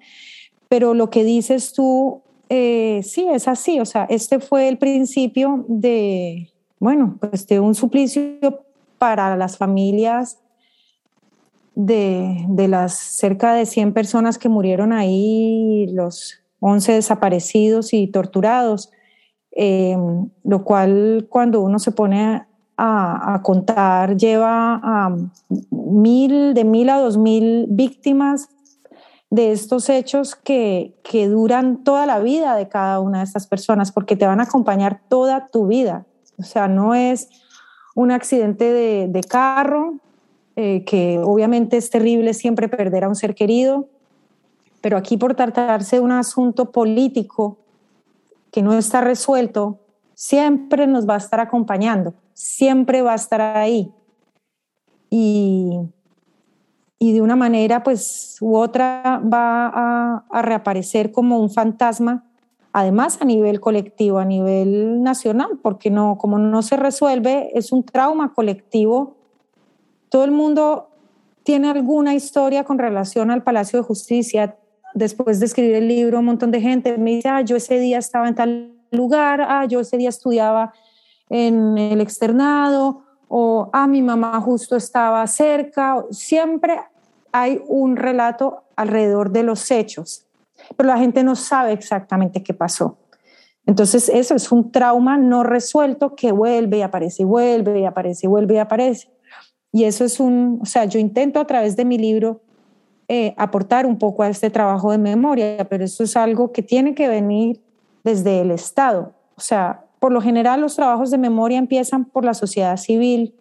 pero 0.68 0.94
lo 0.94 1.10
que 1.10 1.22
dices 1.22 1.72
tú 1.72 2.21
eh, 2.54 3.02
sí, 3.02 3.26
es 3.32 3.48
así. 3.48 3.80
O 3.80 3.86
sea, 3.86 4.04
este 4.10 4.38
fue 4.38 4.68
el 4.68 4.76
principio 4.76 5.64
de, 5.68 6.50
bueno, 6.78 7.16
pues 7.18 7.46
de 7.46 7.60
un 7.60 7.74
suplicio 7.74 8.66
para 8.98 9.34
las 9.38 9.56
familias 9.56 10.38
de, 11.74 12.44
las 12.68 12.92
cerca 12.92 13.54
de 13.54 13.64
100 13.64 13.94
personas 13.94 14.36
que 14.36 14.50
murieron 14.50 14.92
ahí, 14.92 15.86
los 15.94 16.42
11 16.60 16.92
desaparecidos 16.92 17.94
y 17.94 18.08
torturados, 18.08 18.90
eh, 19.56 19.96
lo 20.44 20.62
cual 20.62 21.28
cuando 21.30 21.62
uno 21.62 21.78
se 21.78 21.92
pone 21.92 22.44
a, 22.76 23.40
contar 23.42 24.18
lleva 24.18 24.74
a 24.74 25.16
mil, 25.70 26.52
de 26.52 26.64
mil 26.64 26.90
a 26.90 26.98
dos 26.98 27.16
mil 27.16 27.64
víctimas 27.70 28.50
de 29.32 29.50
estos 29.50 29.88
hechos 29.88 30.36
que, 30.36 30.94
que 31.02 31.26
duran 31.26 31.84
toda 31.84 32.04
la 32.04 32.18
vida 32.18 32.54
de 32.54 32.68
cada 32.68 33.00
una 33.00 33.20
de 33.20 33.24
estas 33.24 33.46
personas, 33.46 33.90
porque 33.90 34.14
te 34.14 34.26
van 34.26 34.40
a 34.40 34.42
acompañar 34.42 35.00
toda 35.08 35.46
tu 35.46 35.66
vida. 35.66 36.04
O 36.38 36.42
sea, 36.42 36.68
no 36.68 36.94
es 36.94 37.30
un 37.94 38.10
accidente 38.10 38.70
de, 38.70 39.08
de 39.08 39.22
carro, 39.22 39.94
eh, 40.54 40.84
que 40.84 41.18
obviamente 41.18 41.78
es 41.78 41.88
terrible 41.88 42.34
siempre 42.34 42.68
perder 42.68 43.04
a 43.04 43.08
un 43.08 43.16
ser 43.16 43.34
querido, 43.34 43.88
pero 44.82 44.98
aquí 44.98 45.16
por 45.16 45.34
tratarse 45.34 45.96
de 45.96 46.02
un 46.02 46.12
asunto 46.12 46.70
político 46.70 47.56
que 48.50 48.60
no 48.60 48.74
está 48.74 49.00
resuelto, 49.00 49.78
siempre 50.14 50.86
nos 50.86 51.08
va 51.08 51.14
a 51.14 51.18
estar 51.18 51.40
acompañando, 51.40 52.12
siempre 52.34 53.00
va 53.00 53.12
a 53.12 53.14
estar 53.16 53.40
ahí. 53.40 53.90
Y, 55.08 55.78
y 57.02 57.12
de 57.12 57.20
una 57.20 57.34
manera 57.34 57.82
pues 57.82 58.36
u 58.40 58.56
otra 58.56 59.20
va 59.20 60.22
a, 60.30 60.42
reaparecer 60.42 61.10
como 61.10 61.40
un 61.40 61.50
fantasma, 61.50 62.24
además 62.72 63.18
a 63.20 63.24
nivel 63.24 63.58
colectivo, 63.58 64.20
a 64.20 64.24
nivel 64.24 65.02
nacional, 65.02 65.58
porque 65.60 65.90
no, 65.90 66.16
como 66.16 66.38
no 66.38 66.62
se 66.62 66.76
resuelve, 66.76 67.50
es 67.58 67.72
un 67.72 67.82
trauma 67.82 68.32
colectivo. 68.32 69.16
Todo 70.10 70.22
el 70.22 70.30
mundo 70.30 70.90
tiene 71.42 71.70
alguna 71.70 72.14
historia 72.14 72.62
con 72.62 72.78
relación 72.78 73.32
al 73.32 73.42
Palacio 73.42 73.80
de 73.80 73.84
Justicia. 73.84 74.56
Después 74.94 75.40
de 75.40 75.46
escribir 75.46 75.74
el 75.74 75.88
libro, 75.88 76.20
un 76.20 76.26
montón 76.26 76.52
de 76.52 76.60
gente 76.60 76.98
me 76.98 77.16
dice, 77.16 77.28
ah, 77.30 77.40
yo 77.40 77.56
ese 77.56 77.80
día 77.80 77.98
estaba 77.98 78.28
en 78.28 78.36
tal 78.36 78.76
lugar, 78.92 79.40
ah, 79.40 79.64
yo 79.64 79.80
ese 79.80 79.96
día 79.96 80.10
estudiaba 80.10 80.72
en 81.28 81.76
el 81.78 82.00
externado 82.00 83.02
o, 83.26 83.70
ah, 83.72 83.88
mi 83.88 84.02
mamá 84.02 84.40
justo 84.40 84.76
estaba 84.76 85.26
cerca. 85.26 86.04
Siempre 86.10 86.78
hay 87.32 87.62
un 87.66 87.96
relato 87.96 88.64
alrededor 88.76 89.30
de 89.32 89.42
los 89.42 89.70
hechos, 89.70 90.26
pero 90.76 90.86
la 90.86 90.98
gente 90.98 91.24
no 91.24 91.34
sabe 91.34 91.72
exactamente 91.72 92.42
qué 92.42 92.54
pasó. 92.54 92.98
Entonces 93.66 94.08
eso 94.08 94.34
es 94.34 94.50
un 94.52 94.70
trauma 94.72 95.16
no 95.16 95.42
resuelto 95.42 96.14
que 96.14 96.32
vuelve 96.32 96.78
y 96.78 96.82
aparece 96.82 97.22
y 97.22 97.24
vuelve 97.24 97.80
y 97.80 97.84
aparece 97.84 98.26
y 98.26 98.28
vuelve 98.28 98.54
y 98.54 98.58
aparece. 98.58 99.08
Y 99.72 99.84
eso 99.84 100.04
es 100.04 100.20
un, 100.20 100.58
o 100.60 100.66
sea, 100.66 100.84
yo 100.84 100.98
intento 100.98 101.40
a 101.40 101.46
través 101.46 101.76
de 101.76 101.84
mi 101.84 101.96
libro 101.96 102.42
eh, 103.08 103.34
aportar 103.36 103.86
un 103.86 103.98
poco 103.98 104.22
a 104.22 104.28
este 104.28 104.50
trabajo 104.50 104.90
de 104.90 104.98
memoria, 104.98 105.66
pero 105.68 105.84
eso 105.84 106.04
es 106.04 106.16
algo 106.16 106.52
que 106.52 106.62
tiene 106.62 106.94
que 106.94 107.08
venir 107.08 107.60
desde 108.04 108.40
el 108.40 108.50
Estado. 108.50 109.14
O 109.36 109.40
sea, 109.40 109.84
por 109.98 110.12
lo 110.12 110.20
general 110.20 110.60
los 110.60 110.76
trabajos 110.76 111.10
de 111.10 111.18
memoria 111.18 111.58
empiezan 111.58 112.04
por 112.04 112.24
la 112.24 112.34
sociedad 112.34 112.76
civil, 112.76 113.34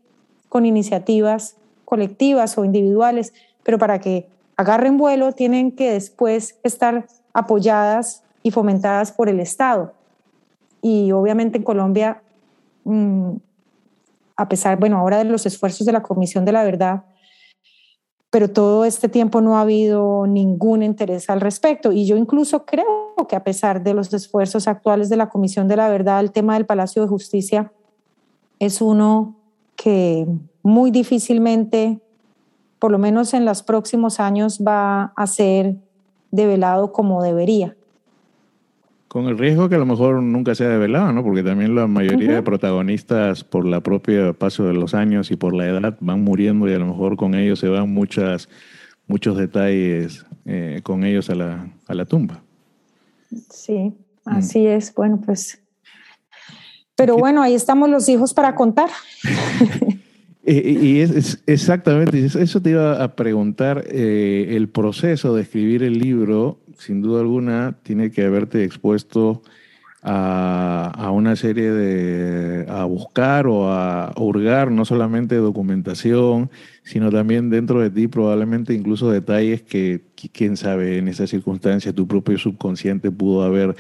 con 0.48 0.66
iniciativas 0.66 1.58
colectivas 1.92 2.58
o 2.58 2.64
individuales, 2.64 3.34
pero 3.64 3.78
para 3.78 4.00
que 4.00 4.28
agarren 4.58 4.98
vuelo 4.98 5.32
tienen 5.32 5.72
que 5.72 5.92
después 5.92 6.60
estar 6.64 7.06
apoyadas 7.34 8.24
y 8.44 8.52
fomentadas 8.52 9.12
por 9.12 9.30
el 9.30 9.40
Estado. 9.40 9.94
Y 10.82 11.12
obviamente 11.12 11.58
en 11.58 11.64
Colombia, 11.64 12.22
mm, 12.84 13.34
a 14.36 14.50
pesar, 14.50 14.80
bueno, 14.80 14.98
ahora 14.98 15.20
de 15.20 15.26
los 15.26 15.46
esfuerzos 15.46 15.86
de 15.86 15.92
la 15.92 16.02
Comisión 16.02 16.46
de 16.46 16.52
la 16.52 16.64
Verdad, 16.64 17.04
pero 18.32 18.50
todo 18.50 18.86
este 18.86 19.10
tiempo 19.10 19.42
no 19.42 19.58
ha 19.58 19.62
habido 19.62 20.26
ningún 20.26 20.84
interés 20.84 21.30
al 21.30 21.42
respecto. 21.42 21.92
Y 21.92 22.06
yo 22.06 22.16
incluso 22.16 22.66
creo 22.66 23.14
que 23.28 23.36
a 23.36 23.44
pesar 23.44 23.84
de 23.84 23.94
los 23.94 24.12
esfuerzos 24.14 24.68
actuales 24.68 25.10
de 25.10 25.18
la 25.18 25.30
Comisión 25.30 25.68
de 25.68 25.76
la 25.76 25.90
Verdad, 25.90 26.22
el 26.22 26.32
tema 26.32 26.54
del 26.54 26.66
Palacio 26.66 27.02
de 27.02 27.10
Justicia 27.10 27.72
es 28.58 28.82
uno 28.82 29.36
que 29.76 30.28
muy 30.64 30.92
difícilmente, 30.92 32.00
por 32.82 32.92
lo 32.92 32.98
menos 32.98 33.36
en 33.36 33.46
los 33.46 33.62
próximos 33.62 34.20
años, 34.20 34.60
va 34.68 35.14
a 35.16 35.28
ser 35.28 35.76
develado 36.32 36.92
como 36.92 37.22
debería. 37.22 37.76
Con 39.08 39.28
el 39.28 39.38
riesgo 39.38 39.70
que 39.70 39.76
a 39.76 39.78
lo 39.78 39.86
mejor 39.86 40.24
nunca 40.24 40.56
sea 40.56 40.68
develado, 40.68 41.14
¿no? 41.14 41.24
Porque 41.24 41.44
también 41.44 41.76
la 41.76 41.86
mayoría 41.86 42.34
de 42.34 42.42
protagonistas, 42.42 43.44
por 43.44 43.68
la 43.68 43.82
propia 43.82 44.34
paso 44.34 44.64
de 44.64 44.74
los 44.74 44.96
años 44.96 45.30
y 45.30 45.36
por 45.36 45.54
la 45.54 45.68
edad, 45.68 45.96
van 46.00 46.24
muriendo 46.24 46.68
y 46.68 46.74
a 46.74 46.80
lo 46.80 46.88
mejor 46.88 47.18
con 47.18 47.36
ellos 47.36 47.60
se 47.60 47.68
van 47.68 47.88
muchas, 47.94 48.50
muchos 49.06 49.38
detalles 49.38 50.26
eh, 50.46 50.80
con 50.82 51.04
ellos 51.04 51.30
a 51.30 51.36
la, 51.36 51.72
a 51.88 51.94
la 51.94 52.06
tumba. 52.06 52.42
Sí, 53.52 53.94
mm. 54.26 54.30
así 54.30 54.66
es. 54.66 54.92
Bueno, 54.96 55.22
pues. 55.24 55.62
Pero 56.96 57.16
bueno, 57.16 57.44
ahí 57.44 57.54
estamos 57.54 57.92
los 57.92 58.10
hijos 58.10 58.34
para 58.34 58.56
contar. 58.56 58.90
y 60.54 61.00
es, 61.02 61.44
exactamente, 61.48 62.26
eso 62.26 62.62
te 62.62 62.72
iba 62.72 63.04
a 63.04 63.16
preguntar, 63.16 63.86
eh, 63.88 64.54
el 64.58 64.70
proceso 64.70 65.36
de 65.36 65.44
escribir 65.44 65.84
el 65.84 66.00
libro 66.00 66.60
sin 66.82 67.02
duda 67.02 67.22
alguna, 67.22 67.78
tiene 67.84 68.12
que 68.12 68.26
haberte 68.26 68.64
expuesto 68.64 69.44
a, 70.04 71.12
una 71.14 71.36
serie 71.36 71.72
de, 71.72 72.66
a 72.68 72.86
buscar 72.86 73.46
o 73.46 73.72
a 73.72 74.12
hurgar 74.18 74.72
no 74.72 74.84
solamente 74.84 75.36
documentación, 75.36 76.50
sino 76.84 77.12
también 77.12 77.52
dentro 77.52 77.80
de 77.82 77.92
ti 77.92 78.08
probablemente 78.08 78.74
incluso 78.74 79.12
detalles 79.12 79.62
que, 79.62 80.02
quién 80.34 80.58
sabe, 80.58 80.98
en 80.98 81.08
esa 81.08 81.28
circunstancia 81.28 81.94
tu 81.94 82.08
propio 82.08 82.40
subconsciente 82.40 83.12
pudo 83.12 83.44
haber 83.44 83.76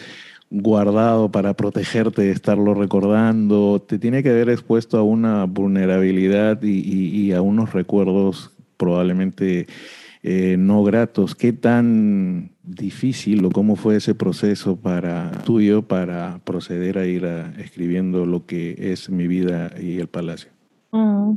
guardado 0.52 1.32
para 1.32 1.56
protegerte 1.56 2.22
de 2.22 2.32
estarlo 2.32 2.74
recordando, 2.76 3.82
te 3.82 3.98
tiene 3.98 4.22
que 4.22 4.30
haber 4.30 4.50
expuesto 4.50 4.98
a 4.98 5.04
una 5.04 5.46
vulnerabilidad 5.46 6.62
y 6.62 7.32
a 7.32 7.42
unos 7.42 7.74
recuerdos 7.74 8.52
probablemente 8.78 9.68
eh, 10.24 10.56
no 10.58 10.84
gratos. 10.84 11.34
¿Qué 11.34 11.52
tan 11.52 12.52
difícil 12.64 13.44
o 13.46 13.50
cómo 13.50 13.76
fue 13.76 13.96
ese 13.96 14.14
proceso 14.14 14.76
para 14.76 15.32
tuyo 15.44 15.82
para 15.82 16.40
proceder 16.44 17.00
a 17.00 17.06
ir 17.08 17.26
escribiendo 17.58 18.26
lo 18.26 18.46
que 18.46 18.92
es 18.92 19.10
mi 19.10 19.28
vida 19.28 19.72
y 19.80 20.00
el 20.00 20.08
palacio? 20.08 20.52
Mm. 20.92 21.34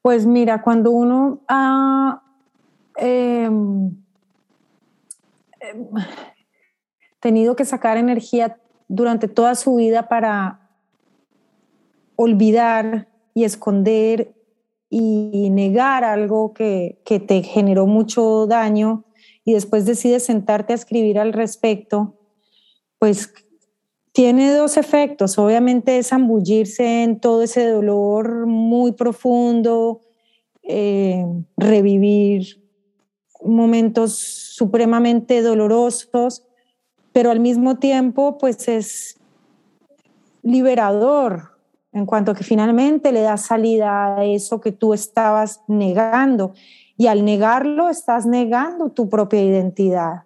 Pues 0.00 0.24
mira, 0.24 0.62
cuando 0.62 0.92
uno 0.92 1.40
ha 1.48 2.22
em, 2.96 3.90
em, 5.60 5.88
tenido 7.26 7.56
que 7.56 7.64
sacar 7.64 7.96
energía 7.96 8.56
durante 8.86 9.26
toda 9.26 9.56
su 9.56 9.74
vida 9.74 10.08
para 10.08 10.70
olvidar 12.14 13.08
y 13.34 13.42
esconder 13.42 14.32
y 14.88 15.50
negar 15.50 16.04
algo 16.04 16.54
que, 16.54 17.02
que 17.04 17.18
te 17.18 17.42
generó 17.42 17.88
mucho 17.88 18.46
daño 18.46 19.06
y 19.44 19.54
después 19.54 19.86
decides 19.86 20.24
sentarte 20.24 20.72
a 20.72 20.76
escribir 20.76 21.18
al 21.18 21.32
respecto, 21.32 22.14
pues 23.00 23.34
tiene 24.12 24.54
dos 24.54 24.76
efectos. 24.76 25.36
Obviamente 25.36 25.98
es 25.98 26.12
ambullirse 26.12 27.02
en 27.02 27.18
todo 27.18 27.42
ese 27.42 27.66
dolor 27.66 28.46
muy 28.46 28.92
profundo, 28.92 30.02
eh, 30.62 31.26
revivir 31.56 32.62
momentos 33.42 34.16
supremamente 34.16 35.42
dolorosos, 35.42 36.45
pero 37.16 37.30
al 37.30 37.40
mismo 37.40 37.76
tiempo 37.76 38.36
pues 38.36 38.68
es 38.68 39.18
liberador, 40.42 41.56
en 41.94 42.04
cuanto 42.04 42.34
que 42.34 42.44
finalmente 42.44 43.10
le 43.10 43.22
das 43.22 43.46
salida 43.46 44.16
a 44.16 44.24
eso 44.26 44.60
que 44.60 44.70
tú 44.70 44.92
estabas 44.92 45.62
negando. 45.66 46.52
Y 46.98 47.06
al 47.06 47.24
negarlo, 47.24 47.88
estás 47.88 48.26
negando 48.26 48.90
tu 48.90 49.08
propia 49.08 49.42
identidad, 49.42 50.24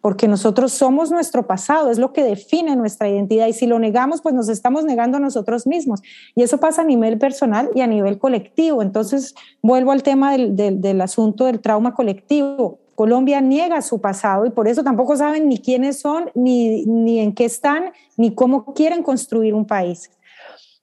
porque 0.00 0.28
nosotros 0.28 0.72
somos 0.72 1.10
nuestro 1.10 1.46
pasado, 1.46 1.90
es 1.90 1.98
lo 1.98 2.14
que 2.14 2.24
define 2.24 2.74
nuestra 2.74 3.10
identidad. 3.10 3.46
Y 3.46 3.52
si 3.52 3.66
lo 3.66 3.78
negamos, 3.78 4.22
pues 4.22 4.34
nos 4.34 4.48
estamos 4.48 4.84
negando 4.84 5.18
a 5.18 5.20
nosotros 5.20 5.66
mismos. 5.66 6.00
Y 6.34 6.42
eso 6.42 6.56
pasa 6.56 6.80
a 6.80 6.86
nivel 6.86 7.18
personal 7.18 7.68
y 7.74 7.82
a 7.82 7.86
nivel 7.86 8.18
colectivo. 8.18 8.80
Entonces, 8.80 9.34
vuelvo 9.60 9.92
al 9.92 10.02
tema 10.02 10.32
del, 10.32 10.56
del, 10.56 11.00
asunto 11.02 11.44
del 11.44 11.60
trauma 11.60 11.92
colectivo. 11.92 12.78
Colombia 12.98 13.40
niega 13.40 13.80
su 13.80 14.00
pasado 14.00 14.44
y 14.44 14.50
por 14.50 14.66
eso 14.66 14.82
tampoco 14.82 15.16
saben 15.16 15.48
ni 15.48 15.58
quiénes 15.58 16.00
son, 16.00 16.32
ni, 16.34 16.84
ni 16.84 17.20
en 17.20 17.32
qué 17.32 17.44
están, 17.44 17.92
ni 18.16 18.34
cómo 18.34 18.74
quieren 18.74 19.04
construir 19.04 19.54
un 19.54 19.68
país. 19.68 20.10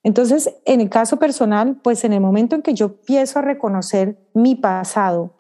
Entonces, 0.02 0.50
en 0.64 0.80
el 0.80 0.90
caso 0.90 1.20
personal, 1.20 1.76
pues 1.84 2.06
en 2.06 2.14
el 2.14 2.22
momento 2.22 2.56
en 2.56 2.62
que 2.62 2.74
yo 2.74 2.86
empiezo 2.86 3.40
a 3.40 3.42
reconocer 3.42 4.18
mi 4.34 4.56
pasado, 4.56 5.34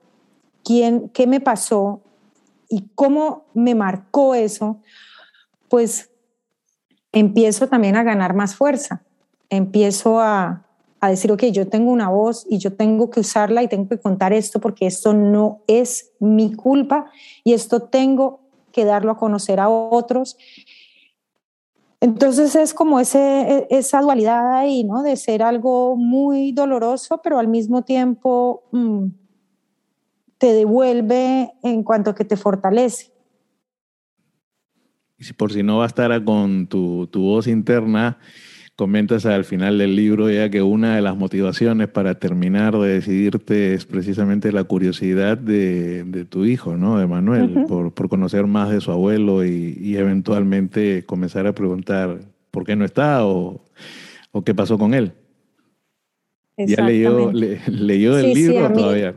quién, 0.65 1.07
qué 1.07 1.27
me 1.27 1.39
pasó 1.39 2.01
y 2.67 2.89
cómo 2.93 3.45
me 3.53 3.73
marcó 3.73 4.35
eso, 4.35 4.81
pues 5.69 6.11
empiezo 7.13 7.69
también 7.69 7.95
a 7.95 8.03
ganar 8.03 8.33
más 8.33 8.53
fuerza. 8.53 9.01
Empiezo 9.49 10.19
a, 10.19 10.64
a 11.05 11.09
decir, 11.09 11.31
ok, 11.31 11.43
yo 11.45 11.67
tengo 11.67 11.91
una 11.91 12.09
voz 12.09 12.45
y 12.49 12.57
yo 12.57 12.73
tengo 12.73 13.09
que 13.09 13.19
usarla 13.19 13.63
y 13.63 13.67
tengo 13.67 13.87
que 13.87 13.99
contar 13.99 14.33
esto 14.33 14.59
porque 14.59 14.85
esto 14.85 15.13
no 15.13 15.61
es 15.67 16.11
mi 16.19 16.53
culpa 16.53 17.11
y 17.43 17.53
esto 17.53 17.83
tengo 17.83 18.41
que 18.71 18.85
darlo 18.85 19.11
a 19.11 19.17
conocer 19.17 19.59
a 19.59 19.69
otros 19.69 20.37
entonces 22.05 22.55
es 22.55 22.75
como 22.75 22.99
ese, 22.99 23.19
e, 23.19 23.67
esa 23.71 23.99
dualidad 23.99 24.53
ahí, 24.57 24.83
¿no? 24.83 25.01
De 25.01 25.15
ser 25.15 25.41
algo 25.41 25.95
muy 25.95 26.51
doloroso, 26.51 27.19
pero 27.23 27.39
al 27.39 27.47
mismo 27.47 27.83
tiempo 27.83 28.63
mm, 28.71 29.07
te 30.37 30.53
devuelve 30.53 31.51
en 31.63 31.81
cuanto 31.81 32.13
que 32.13 32.23
te 32.23 32.37
fortalece. 32.37 33.11
Y 35.17 35.23
si 35.23 35.33
por 35.33 35.51
si 35.51 35.63
no 35.63 35.79
bastara 35.79 36.23
con 36.23 36.67
tu, 36.67 37.07
tu 37.07 37.23
voz 37.23 37.47
interna, 37.47 38.19
comentas 38.75 39.25
al 39.25 39.45
final 39.45 39.77
del 39.77 39.95
libro 39.95 40.29
ya 40.29 40.49
que 40.49 40.61
una 40.61 40.95
de 40.95 41.01
las 41.01 41.15
motivaciones 41.15 41.87
para 41.87 42.19
terminar 42.19 42.77
de 42.77 42.95
decidirte 42.95 43.73
es 43.73 43.85
precisamente 43.85 44.51
la 44.51 44.65
curiosidad 44.65 45.37
de, 45.37 46.25
tu 46.29 46.45
hijo, 46.45 46.75
¿no? 46.75 46.99
De 46.99 47.07
Manuel, 47.07 47.65
por, 47.67 47.93
conocer 48.09 48.47
más 48.47 48.69
de 48.69 48.81
su 48.81 48.91
abuelo 48.91 49.45
y, 49.45 49.95
eventualmente 49.95 51.05
comenzar 51.05 51.47
a 51.47 51.53
preguntar 51.53 52.19
por 52.51 52.65
qué 52.65 52.75
no 52.75 52.83
está 52.83 53.25
o, 53.25 53.61
qué 54.43 54.53
pasó 54.53 54.77
con 54.77 54.93
él. 54.93 55.13
¿Ya 56.57 56.85
leyó, 56.85 57.31
leyó 57.31 58.17
el 58.17 58.33
libro 58.33 58.71
todavía? 58.73 59.15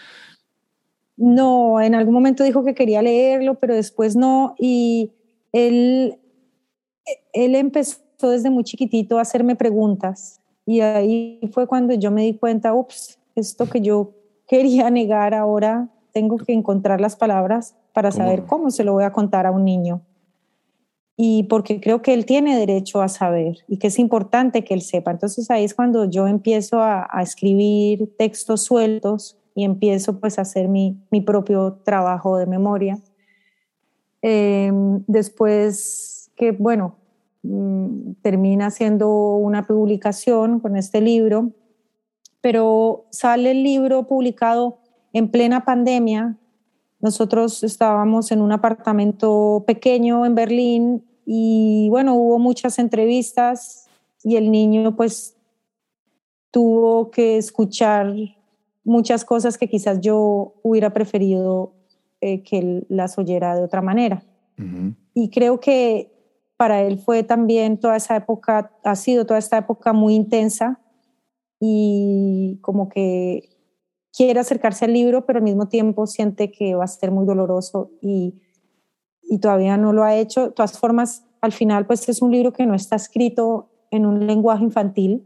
no, 1.16 1.80
en 1.80 1.94
algún 1.94 2.14
momento 2.14 2.44
dijo 2.44 2.64
que 2.64 2.74
quería 2.74 3.02
leerlo, 3.02 3.54
pero 3.54 3.74
después 3.74 4.16
no. 4.16 4.54
Y 4.58 5.12
él, 5.52 6.18
él 7.32 7.54
empezó 7.54 8.09
desde 8.28 8.50
muy 8.50 8.64
chiquitito 8.64 9.18
a 9.18 9.22
hacerme 9.22 9.56
preguntas 9.56 10.40
y 10.66 10.80
ahí 10.82 11.40
fue 11.52 11.66
cuando 11.66 11.94
yo 11.94 12.10
me 12.10 12.22
di 12.22 12.34
cuenta, 12.34 12.74
ups, 12.74 13.18
esto 13.34 13.68
que 13.68 13.80
yo 13.80 14.12
quería 14.46 14.88
negar 14.90 15.34
ahora, 15.34 15.88
tengo 16.12 16.36
que 16.36 16.52
encontrar 16.52 17.00
las 17.00 17.16
palabras 17.16 17.76
para 17.92 18.12
saber 18.12 18.44
cómo 18.44 18.70
se 18.70 18.84
lo 18.84 18.92
voy 18.92 19.02
a 19.04 19.12
contar 19.12 19.46
a 19.46 19.50
un 19.50 19.64
niño. 19.64 20.02
y 21.22 21.42
porque 21.50 21.80
creo 21.80 22.00
que 22.00 22.14
él 22.14 22.24
tiene 22.24 22.56
derecho 22.56 23.02
a 23.02 23.08
saber 23.08 23.58
y 23.68 23.76
que 23.76 23.88
es 23.88 23.98
importante 23.98 24.64
que 24.64 24.72
él 24.72 24.80
sepa. 24.80 25.10
Entonces 25.10 25.50
ahí 25.50 25.64
es 25.64 25.74
cuando 25.74 26.06
yo 26.06 26.26
empiezo 26.26 26.80
a, 26.80 27.08
escribir 27.20 28.16
textos 28.16 28.62
sueltos 28.62 29.36
y 29.54 29.64
empiezo 29.64 30.18
pues 30.18 30.38
a 30.38 30.42
hacer 30.42 30.68
mi, 30.68 30.96
mi 31.10 31.20
propio 31.20 31.80
trabajo 31.84 32.38
de 32.38 32.46
memoria. 32.46 32.98
Em, 34.22 35.02
después 35.08 36.30
que, 36.36 36.52
bueno, 36.52 36.99
termina 38.22 38.66
haciendo 38.66 39.36
una 39.36 39.66
publicación 39.66 40.60
con 40.60 40.76
este 40.76 41.00
libro, 41.00 41.52
pero 42.40 43.06
sale 43.10 43.52
el 43.52 43.62
libro 43.62 44.06
publicado 44.06 44.78
en 45.12 45.30
plena 45.30 45.64
pandemia. 45.64 46.36
Nosotros 47.00 47.62
estábamos 47.62 48.30
en 48.30 48.42
un 48.42 48.52
apartamento 48.52 49.64
pequeño 49.66 50.26
en 50.26 50.34
Berlín 50.34 51.04
y 51.24 51.88
bueno, 51.90 52.14
hubo 52.14 52.38
muchas 52.38 52.78
entrevistas 52.78 53.86
y 54.22 54.36
el 54.36 54.50
niño 54.50 54.96
pues 54.96 55.36
tuvo 56.50 57.10
que 57.10 57.38
escuchar 57.38 58.14
muchas 58.84 59.24
cosas 59.24 59.56
que 59.56 59.68
quizás 59.68 60.00
yo 60.00 60.54
hubiera 60.62 60.92
preferido 60.92 61.72
eh, 62.20 62.42
que 62.42 62.58
él 62.58 62.86
las 62.88 63.18
oyera 63.18 63.54
de 63.54 63.62
otra 63.62 63.80
manera. 63.80 64.22
Y 65.14 65.30
creo 65.30 65.58
que 65.58 66.12
para 66.60 66.82
él 66.82 66.98
fue 66.98 67.22
también 67.22 67.80
toda 67.80 67.96
esa 67.96 68.16
época, 68.16 68.70
ha 68.84 68.94
sido 68.94 69.24
toda 69.24 69.38
esta 69.38 69.56
época 69.56 69.94
muy 69.94 70.14
intensa 70.14 70.78
y 71.58 72.58
como 72.60 72.90
que 72.90 73.48
quiere 74.12 74.40
acercarse 74.40 74.84
al 74.84 74.92
libro, 74.92 75.24
pero 75.24 75.38
al 75.38 75.44
mismo 75.44 75.68
tiempo 75.68 76.06
siente 76.06 76.52
que 76.52 76.74
va 76.74 76.84
a 76.84 76.88
ser 76.88 77.12
muy 77.12 77.24
doloroso 77.24 77.90
y 78.02 78.42
y 79.30 79.38
todavía 79.38 79.76
no 79.76 79.92
lo 79.92 80.02
ha 80.02 80.16
hecho. 80.16 80.46
De 80.46 80.50
todas 80.50 80.76
formas, 80.76 81.24
al 81.40 81.52
final, 81.52 81.86
pues 81.86 82.08
es 82.08 82.20
un 82.20 82.32
libro 82.32 82.52
que 82.52 82.66
no 82.66 82.74
está 82.74 82.96
escrito 82.96 83.70
en 83.92 84.04
un 84.04 84.26
lenguaje 84.26 84.64
infantil. 84.64 85.22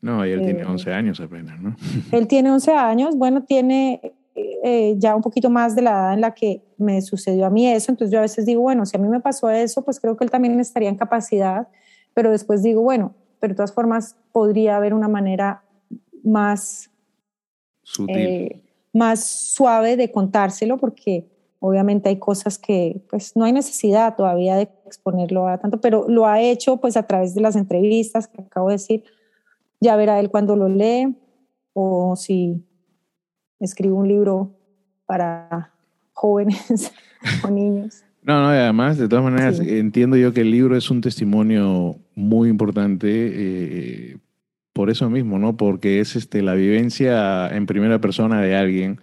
No, 0.00 0.26
y 0.26 0.32
él 0.32 0.42
tiene 0.42 0.64
11 0.64 0.90
eh, 0.90 0.92
años 0.92 1.20
apenas, 1.20 1.60
¿no? 1.60 1.76
Él 2.10 2.26
tiene 2.26 2.50
11 2.50 2.72
años, 2.72 3.16
bueno, 3.16 3.44
tiene 3.44 4.12
eh, 4.34 4.94
ya 4.98 5.14
un 5.14 5.22
poquito 5.22 5.50
más 5.50 5.74
de 5.76 5.82
la 5.82 5.90
edad 5.90 6.14
en 6.14 6.20
la 6.20 6.34
que 6.34 6.62
me 6.76 7.00
sucedió 7.02 7.46
a 7.46 7.50
mí 7.50 7.68
eso, 7.68 7.92
entonces 7.92 8.12
yo 8.12 8.18
a 8.18 8.22
veces 8.22 8.46
digo, 8.46 8.62
bueno, 8.62 8.86
si 8.86 8.96
a 8.96 9.00
mí 9.00 9.08
me 9.08 9.20
pasó 9.20 9.50
eso, 9.50 9.84
pues 9.84 10.00
creo 10.00 10.16
que 10.16 10.24
él 10.24 10.30
también 10.30 10.58
estaría 10.60 10.88
en 10.88 10.96
capacidad, 10.96 11.68
pero 12.14 12.30
después 12.30 12.62
digo, 12.62 12.82
bueno, 12.82 13.14
pero 13.40 13.52
de 13.52 13.56
todas 13.56 13.72
formas 13.72 14.16
podría 14.32 14.76
haber 14.76 14.94
una 14.94 15.08
manera 15.08 15.62
más... 16.22 16.90
Sutil. 17.82 18.16
Eh, 18.16 18.60
más 18.92 19.24
suave 19.24 19.96
de 19.96 20.12
contárselo, 20.12 20.78
porque 20.78 21.28
Obviamente 21.66 22.10
hay 22.10 22.18
cosas 22.18 22.58
que 22.58 23.00
pues 23.08 23.34
no 23.36 23.46
hay 23.46 23.52
necesidad 23.54 24.16
todavía 24.16 24.54
de 24.54 24.68
exponerlo 24.84 25.48
a 25.48 25.56
tanto, 25.56 25.80
pero 25.80 26.06
lo 26.10 26.26
ha 26.26 26.42
hecho 26.42 26.76
pues 26.76 26.94
a 26.94 27.04
través 27.04 27.34
de 27.34 27.40
las 27.40 27.56
entrevistas 27.56 28.28
que 28.28 28.42
acabo 28.42 28.68
de 28.68 28.74
decir. 28.74 29.04
Ya 29.80 29.96
verá 29.96 30.20
él 30.20 30.28
cuando 30.28 30.56
lo 30.56 30.68
lee 30.68 31.16
o 31.72 32.16
si 32.16 32.62
escribo 33.60 33.96
un 33.96 34.08
libro 34.08 34.54
para 35.06 35.72
jóvenes 36.12 36.92
o 37.44 37.50
niños. 37.50 38.04
No, 38.22 38.40
no, 38.40 38.48
además, 38.48 38.96
de 38.96 39.06
todas 39.06 39.24
maneras, 39.24 39.60
entiendo 39.60 40.16
yo 40.16 40.32
que 40.32 40.40
el 40.40 40.50
libro 40.50 40.76
es 40.76 40.90
un 40.90 41.02
testimonio 41.02 41.96
muy 42.14 42.48
importante 42.48 43.08
eh, 43.10 44.16
por 44.72 44.88
eso 44.88 45.10
mismo, 45.10 45.38
¿no? 45.38 45.56
Porque 45.58 46.00
es 46.00 46.16
este, 46.16 46.40
la 46.40 46.54
vivencia 46.54 47.54
en 47.54 47.66
primera 47.66 48.00
persona 48.00 48.40
de 48.40 48.56
alguien 48.56 49.00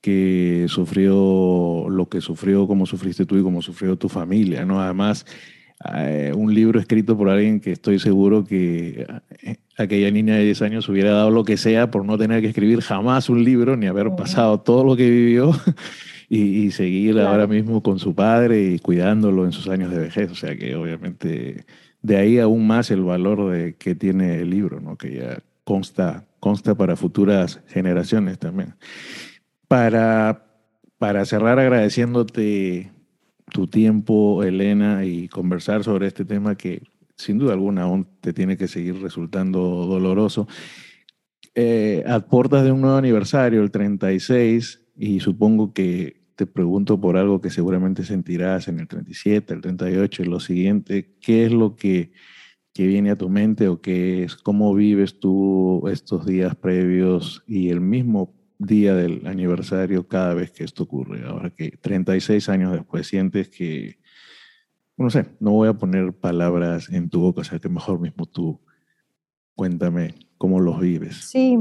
que 0.00 0.66
sufrió 0.68 1.86
lo 1.90 2.08
que 2.08 2.20
sufrió, 2.20 2.66
como 2.66 2.86
sufriste 2.86 3.26
tú 3.26 3.36
y 3.36 3.42
como 3.42 3.60
sufrió 3.60 3.96
tu 3.96 4.08
familia, 4.08 4.64
¿no? 4.64 4.80
Además, 4.80 5.26
eh, 5.94 6.32
un 6.36 6.52
libro 6.52 6.78
escrito 6.78 7.16
por 7.16 7.30
alguien 7.30 7.58
que 7.58 7.72
estoy 7.72 7.98
seguro 7.98 8.44
que 8.44 9.06
eh, 9.42 9.56
aquella 9.78 10.10
niña 10.10 10.34
de 10.34 10.44
10 10.44 10.62
años 10.62 10.88
hubiera 10.90 11.12
dado 11.12 11.30
lo 11.30 11.42
que 11.42 11.56
sea 11.56 11.90
por 11.90 12.04
no 12.04 12.18
tener 12.18 12.42
que 12.42 12.48
escribir 12.48 12.82
jamás 12.82 13.30
un 13.30 13.42
libro 13.42 13.76
ni 13.76 13.86
haber 13.86 14.14
pasado 14.14 14.60
todo 14.60 14.84
lo 14.84 14.94
que 14.94 15.08
vivió 15.08 15.52
y, 16.28 16.70
seguir 16.72 17.18
ahora 17.18 17.46
mismo 17.46 17.82
con 17.82 17.98
su 17.98 18.14
padre 18.14 18.62
y 18.62 18.78
cuidándolo 18.78 19.46
en 19.46 19.52
sus 19.52 19.68
años 19.68 19.90
de 19.90 20.00
vejez. 20.00 20.30
O 20.30 20.34
sea 20.34 20.54
que 20.54 20.76
obviamente 20.76 21.64
de 22.02 22.16
ahí 22.16 22.38
aún 22.38 22.66
más 22.66 22.90
el 22.90 23.02
valor 23.02 23.50
de, 23.50 23.74
que 23.74 23.94
tiene 23.94 24.40
el 24.40 24.50
libro, 24.50 24.80
¿no? 24.80 24.96
que 24.96 25.14
ya 25.16 25.38
consta, 25.64 26.26
consta 26.40 26.74
para 26.74 26.94
futuras 26.94 27.60
generaciones 27.68 28.38
también. 28.38 28.74
Para, 29.66 30.44
para 30.98 31.24
cerrar 31.24 31.58
agradeciéndote 31.58 32.90
tu 33.50 33.66
tiempo, 33.66 34.42
Elena, 34.42 35.04
y 35.04 35.28
conversar 35.28 35.84
sobre 35.84 36.06
este 36.06 36.24
tema 36.24 36.56
que 36.56 36.82
sin 37.16 37.38
duda 37.38 37.52
alguna 37.52 37.82
aún 37.82 38.06
te 38.20 38.32
tiene 38.32 38.56
que 38.56 38.68
seguir 38.68 39.00
resultando 39.00 39.60
doloroso. 39.60 40.48
Eh, 41.54 42.02
aportas 42.06 42.64
de 42.64 42.72
un 42.72 42.80
nuevo 42.80 42.96
aniversario, 42.96 43.62
el 43.62 43.70
36, 43.70 44.86
y 44.96 45.20
supongo 45.20 45.72
que 45.72 46.20
te 46.36 46.46
pregunto 46.46 46.98
por 47.00 47.16
algo 47.16 47.40
que 47.40 47.50
seguramente 47.50 48.04
sentirás 48.04 48.68
en 48.68 48.80
el 48.80 48.88
37, 48.88 49.52
el 49.52 49.60
38 49.60 50.22
y 50.22 50.26
lo 50.26 50.40
siguiente. 50.40 51.16
¿Qué 51.20 51.44
es 51.44 51.52
lo 51.52 51.76
que, 51.76 52.12
que 52.72 52.86
viene 52.86 53.10
a 53.10 53.16
tu 53.16 53.28
mente 53.28 53.68
o 53.68 53.80
qué 53.80 54.24
es, 54.24 54.36
cómo 54.36 54.74
vives 54.74 55.20
tú 55.20 55.86
estos 55.88 56.24
días 56.24 56.56
previos 56.56 57.42
y 57.46 57.68
el 57.68 57.80
mismo 57.80 58.39
día 58.60 58.94
del 58.94 59.26
aniversario 59.26 60.06
cada 60.06 60.34
vez 60.34 60.50
que 60.50 60.64
esto 60.64 60.84
ocurre. 60.84 61.26
Ahora 61.26 61.50
que 61.50 61.70
36 61.80 62.48
años 62.50 62.72
después 62.72 63.06
sientes 63.06 63.48
que, 63.48 63.98
no 64.96 65.08
sé, 65.08 65.26
no 65.40 65.52
voy 65.52 65.68
a 65.68 65.74
poner 65.74 66.12
palabras 66.12 66.90
en 66.90 67.08
tu 67.08 67.20
boca, 67.20 67.40
o 67.40 67.44
sea 67.44 67.58
que 67.58 67.68
mejor 67.68 67.98
mismo 67.98 68.26
tú 68.26 68.60
cuéntame 69.54 70.14
cómo 70.36 70.60
los 70.60 70.78
vives. 70.78 71.16
Sí, 71.30 71.58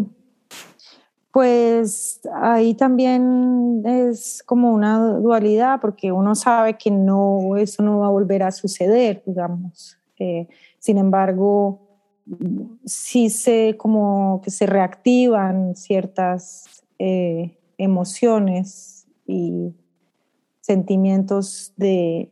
pues 1.31 2.19
ahí 2.33 2.73
también 2.73 3.81
es 3.85 4.43
como 4.45 4.73
una 4.73 4.99
dualidad 4.99 5.79
porque 5.79 6.11
uno 6.11 6.35
sabe 6.35 6.77
que 6.77 6.91
no, 6.91 7.55
eso 7.55 7.81
no 7.81 7.99
va 7.99 8.07
a 8.07 8.11
volver 8.11 8.43
a 8.43 8.51
suceder, 8.51 9.23
digamos. 9.25 9.97
Eh, 10.17 10.49
sin 10.79 10.97
embargo, 10.97 11.87
sí 12.83 13.29
se 13.29 13.75
como 13.77 14.41
que 14.43 14.51
se 14.51 14.65
reactivan 14.65 15.75
ciertas 15.77 16.79
eh, 16.99 17.57
emociones 17.77 19.07
y 19.25 19.73
sentimientos 20.61 21.73
de 21.77 22.29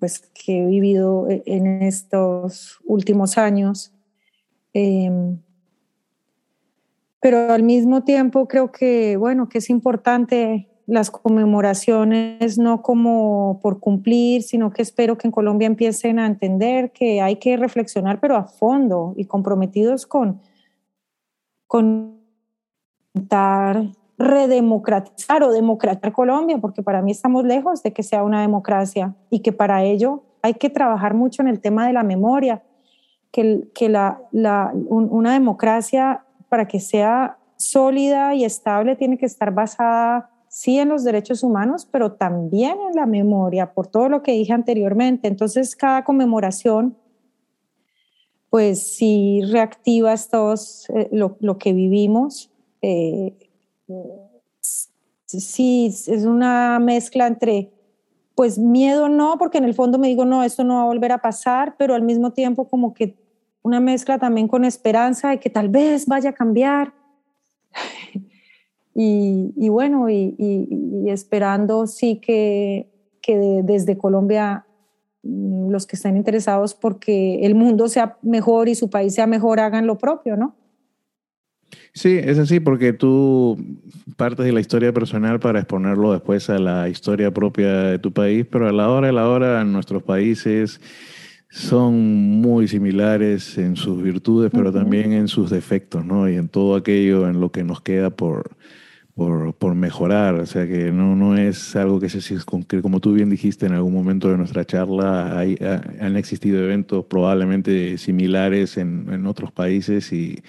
pues 0.00 0.20
que 0.20 0.62
he 0.62 0.66
vivido 0.66 1.28
e-, 1.28 1.42
en 1.46 1.82
estos 1.82 2.80
últimos 2.84 3.38
años. 3.38 3.92
Em, 4.72 5.38
pero 7.20 7.52
al 7.52 7.62
mismo 7.62 8.02
tiempo 8.02 8.48
creo 8.48 8.72
que, 8.72 9.16
bueno, 9.16 9.48
que 9.48 9.58
es 9.58 9.70
importante 9.70 10.68
las 10.86 11.10
conmemoraciones 11.10 12.58
no 12.58 12.82
como 12.82 13.60
por 13.62 13.78
cumplir, 13.78 14.42
sino 14.42 14.72
que 14.72 14.82
espero 14.82 15.16
que 15.16 15.28
en 15.28 15.32
Colombia 15.32 15.66
empiecen 15.66 16.18
a 16.18 16.26
entender 16.26 16.90
que 16.90 17.20
hay 17.20 17.36
que 17.36 17.56
reflexionar, 17.56 18.18
pero 18.20 18.36
a 18.36 18.44
fondo 18.44 19.14
y 19.16 19.26
comprometidos 19.26 20.06
con, 20.06 20.40
con 21.68 22.21
redemocratizar 24.18 25.42
o 25.42 25.52
democratizar 25.52 26.12
Colombia, 26.12 26.58
porque 26.58 26.82
para 26.82 27.02
mí 27.02 27.10
estamos 27.12 27.44
lejos 27.44 27.82
de 27.82 27.92
que 27.92 28.02
sea 28.02 28.22
una 28.22 28.40
democracia 28.40 29.14
y 29.30 29.40
que 29.40 29.52
para 29.52 29.82
ello 29.84 30.22
hay 30.42 30.54
que 30.54 30.70
trabajar 30.70 31.14
mucho 31.14 31.42
en 31.42 31.48
el 31.48 31.60
tema 31.60 31.86
de 31.86 31.92
la 31.92 32.02
memoria, 32.02 32.62
que, 33.30 33.68
que 33.74 33.88
la, 33.88 34.20
la, 34.30 34.72
una 34.88 35.32
democracia 35.32 36.24
para 36.48 36.68
que 36.68 36.80
sea 36.80 37.38
sólida 37.56 38.34
y 38.34 38.44
estable 38.44 38.96
tiene 38.96 39.18
que 39.18 39.26
estar 39.26 39.54
basada 39.54 40.30
sí 40.48 40.78
en 40.78 40.90
los 40.90 41.02
derechos 41.02 41.42
humanos, 41.42 41.88
pero 41.90 42.12
también 42.12 42.76
en 42.88 42.94
la 42.94 43.06
memoria, 43.06 43.72
por 43.72 43.86
todo 43.86 44.10
lo 44.10 44.22
que 44.22 44.32
dije 44.32 44.52
anteriormente. 44.52 45.26
Entonces, 45.26 45.74
cada 45.74 46.04
conmemoración 46.04 46.96
pues 48.50 48.96
sí 48.96 49.40
reactiva 49.50 50.12
estos, 50.12 50.90
eh, 50.90 51.08
lo, 51.10 51.38
lo, 51.40 51.56
que 51.56 51.72
vivimos 51.72 52.51
eh, 52.82 53.32
sí, 55.24 55.86
es 55.86 56.24
una 56.24 56.78
mezcla 56.80 57.26
entre, 57.26 57.70
pues 58.34 58.58
miedo 58.58 59.08
no, 59.08 59.36
porque 59.38 59.58
en 59.58 59.64
el 59.64 59.74
fondo 59.74 59.98
me 59.98 60.08
digo, 60.08 60.24
no, 60.24 60.42
esto 60.42 60.64
no 60.64 60.76
va 60.76 60.82
a 60.82 60.86
volver 60.86 61.12
a 61.12 61.18
pasar, 61.18 61.76
pero 61.78 61.94
al 61.94 62.02
mismo 62.02 62.32
tiempo 62.32 62.68
como 62.68 62.92
que 62.92 63.16
una 63.62 63.80
mezcla 63.80 64.18
también 64.18 64.48
con 64.48 64.64
esperanza 64.64 65.30
de 65.30 65.38
que 65.38 65.48
tal 65.48 65.68
vez 65.68 66.06
vaya 66.06 66.30
a 66.30 66.34
cambiar. 66.34 66.92
y, 68.94 69.68
bueno, 69.68 70.10
y, 70.10 71.04
esperando 71.06 71.86
sí 71.86 72.16
que, 72.16 72.90
que 73.20 73.62
desde 73.62 73.96
Colombia 73.96 74.66
mm, 75.22 75.70
los 75.70 75.86
que 75.86 75.96
estén 75.96 76.16
interesados 76.16 76.74
porque 76.74 77.44
el 77.46 77.54
mundo 77.54 77.88
sea 77.88 78.18
mejor 78.22 78.68
y 78.68 78.74
su 78.74 78.90
país 78.90 79.14
sea 79.14 79.26
mejor 79.26 79.60
hagan 79.60 79.86
lo 79.86 79.96
propio, 79.96 80.36
¿no? 80.36 80.56
Sí, 81.94 82.18
es 82.22 82.38
así 82.38 82.58
porque 82.58 82.94
tú 82.94 83.58
partes 84.16 84.46
de 84.46 84.52
la 84.52 84.60
historia 84.60 84.92
personal 84.92 85.40
para 85.40 85.58
exponerlo 85.60 86.12
después 86.12 86.48
a 86.48 86.58
la 86.58 86.88
historia 86.88 87.32
propia 87.32 87.82
de 87.82 87.98
tu 87.98 88.12
país, 88.12 88.46
pero 88.50 88.66
a 88.66 88.72
la 88.72 88.88
hora 88.88 89.08
de 89.08 89.12
la 89.12 89.28
hora 89.28 89.62
nuestros 89.64 90.02
países 90.02 90.80
son 91.50 91.94
muy 92.40 92.66
similares 92.66 93.58
en 93.58 93.76
sus 93.76 94.02
virtudes, 94.02 94.50
pero 94.54 94.72
también 94.72 95.12
en 95.12 95.28
sus 95.28 95.50
defectos, 95.50 96.02
¿no? 96.02 96.26
Y 96.30 96.36
en 96.36 96.48
todo 96.48 96.76
aquello 96.76 97.28
en 97.28 97.40
lo 97.40 97.52
que 97.52 97.62
nos 97.62 97.82
queda 97.82 98.08
por, 98.08 98.56
por, 99.14 99.74
mejorar. 99.74 100.36
O 100.36 100.46
sea 100.46 100.66
que 100.66 100.90
no, 100.92 101.14
no 101.14 101.36
es 101.36 101.76
algo 101.76 102.00
que 102.00 102.08
se 102.08 102.22
como 102.80 103.00
tú 103.00 103.12
bien 103.12 103.28
dijiste 103.28 103.66
en 103.66 103.72
algún 103.72 103.92
momento 103.92 104.30
de 104.30 104.38
nuestra 104.38 104.64
charla, 104.64 105.38
hay, 105.38 105.58
han 106.00 106.16
existido 106.16 106.62
eventos 106.64 107.04
probablemente 107.04 107.98
similares 107.98 108.78
en, 108.78 109.12
en 109.12 109.26
otros 109.26 109.52
países 109.52 110.10
y 110.10 110.42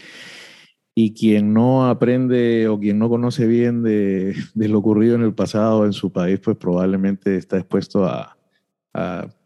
y 0.95 1.13
quien 1.13 1.53
no 1.53 1.87
aprende 1.87 2.67
o 2.67 2.79
quien 2.79 2.99
no 2.99 3.09
conoce 3.09 3.47
bien 3.47 3.83
de, 3.83 4.35
lo 4.55 4.79
ocurrido 4.79 5.15
en 5.15 5.23
el 5.23 5.33
pasado 5.33 5.85
en 5.85 5.93
su 5.93 6.11
país, 6.11 6.39
pues 6.39 6.57
probablemente 6.57 7.37
está 7.37 7.57
expuesto 7.57 8.05
a, 8.05 8.37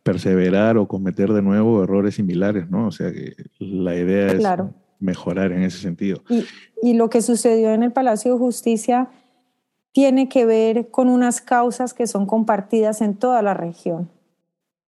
perseverar 0.04 0.78
o 0.78 0.90
cometer 0.90 1.32
de 1.32 1.42
nuevo 1.42 1.84
errores 1.84 2.16
similares, 2.16 2.70
¿no? 2.70 2.88
O 2.88 2.92
sea 2.92 3.14
que 3.14 3.34
la 3.60 3.96
idea 3.96 4.28
es 4.28 4.46
mejorar 5.00 5.54
en 5.54 5.64
ese 5.64 5.78
sentido. 5.80 6.22
Y, 6.30 6.44
y 6.82 6.94
lo 6.96 7.10
que 7.10 7.22
sucedió 7.22 7.72
en 7.72 7.84
el 7.84 7.94
Palacio 7.94 8.34
de 8.34 8.40
Justicia 8.40 9.10
tiene 9.94 10.30
que 10.30 10.46
ver 10.46 10.92
con 10.92 11.10
unas 11.10 11.42
causas 11.42 11.94
que 11.94 12.08
son 12.08 12.26
compartidas 12.26 13.02
en 13.02 13.16
toda 13.16 13.42
la 13.42 13.54
región. 13.54 14.10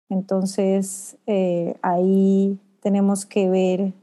Entonces, 0.09 1.17
eh, 1.27 1.75
ahí 1.81 2.59
tenemos 2.81 3.25
que 3.25 3.49
ver 3.49 3.93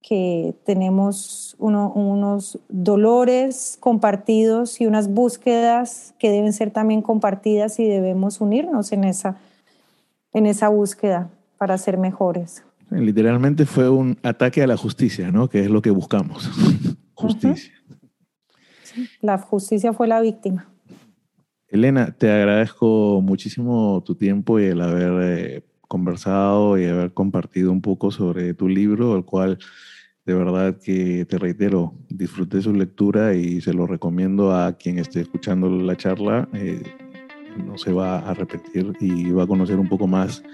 que 0.00 0.54
tenemos 0.64 1.56
unos 1.58 2.58
dolores 2.68 3.76
compartidos 3.80 4.80
y 4.80 4.86
unas 4.86 5.08
búsquedas 5.08 6.14
que 6.18 6.30
deben 6.30 6.52
ser 6.52 6.70
también 6.70 7.02
compartidas 7.02 7.78
y 7.78 7.86
debemos 7.86 8.40
unirnos 8.40 8.92
en 8.92 9.04
esa, 9.04 9.38
en 10.32 10.46
esa 10.46 10.68
búsqueda 10.68 11.30
para 11.58 11.76
ser 11.78 11.98
mejores. 11.98 12.64
Literalmente 12.90 13.66
fue 13.66 13.90
un 13.90 14.16
ataque 14.22 14.62
a 14.62 14.66
la 14.66 14.76
justicia, 14.76 15.30
¿no? 15.30 15.48
Que 15.48 15.60
es 15.60 15.70
lo 15.70 15.82
que 15.82 15.90
buscamos. 15.90 16.48
justicia. 17.14 17.74
la 19.20 19.38
justicia 19.38 19.92
fue 19.92 20.08
la 20.08 20.20
víctima. 20.20 20.70
Elena, 21.68 22.14
te 22.16 22.30
agradezco 22.30 23.20
muchísimo 23.20 24.02
tu 24.06 24.14
tiempo 24.14 24.58
y 24.58 24.66
el 24.66 24.80
haber 24.80 25.12
eh, 25.22 25.62
conversado 25.88 26.78
y 26.78 26.84
haber 26.84 27.12
compartido 27.12 27.72
un 27.72 27.82
poco 27.82 28.10
sobre 28.10 28.54
tu 28.54 28.68
libro, 28.68 29.16
el 29.16 29.24
cual 29.24 29.58
de 30.26 30.34
verdad 30.34 30.78
que 30.78 31.24
te 31.24 31.38
reitero, 31.38 31.94
disfruté 32.10 32.60
su 32.60 32.72
lectura 32.74 33.34
y 33.34 33.60
se 33.62 33.72
lo 33.72 33.86
recomiendo 33.86 34.54
a 34.54 34.74
quien 34.74 34.98
esté 34.98 35.22
escuchando 35.22 35.70
la 35.70 35.96
charla. 35.96 36.48
Eh, 36.52 36.82
no 37.66 37.78
se 37.78 37.92
va 37.92 38.18
a 38.18 38.34
repetir 38.34 38.92
y 39.00 39.30
va 39.32 39.44
a 39.44 39.46
conocer 39.46 39.80
un 39.80 39.88
poco 39.88 40.06
más 40.06 40.44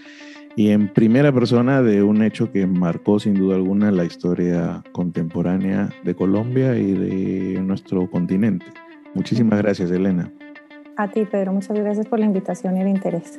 y 0.57 0.71
en 0.71 0.89
primera 0.89 1.33
persona 1.33 1.83
de 1.83 2.03
un 2.03 2.23
hecho 2.23 2.53
que 2.53 2.67
marcó 2.67 3.19
sin 3.19 3.35
duda 3.35 3.57
alguna 3.57 3.91
la 3.91 4.05
historia 4.05 4.83
contemporánea 4.93 5.91
de 6.05 6.15
Colombia 6.15 6.77
y 6.77 6.93
de 6.93 7.61
nuestro 7.61 8.09
continente. 8.09 8.67
Muchísimas 9.15 9.59
gracias, 9.61 9.91
Elena. 9.91 10.33
A 10.97 11.11
ti, 11.11 11.25
Pedro, 11.25 11.53
muchas 11.53 11.77
gracias 11.77 12.07
por 12.07 12.21
la 12.21 12.27
invitación 12.27 12.77
y 12.77 12.83
el 12.83 12.89
interés. 12.89 13.39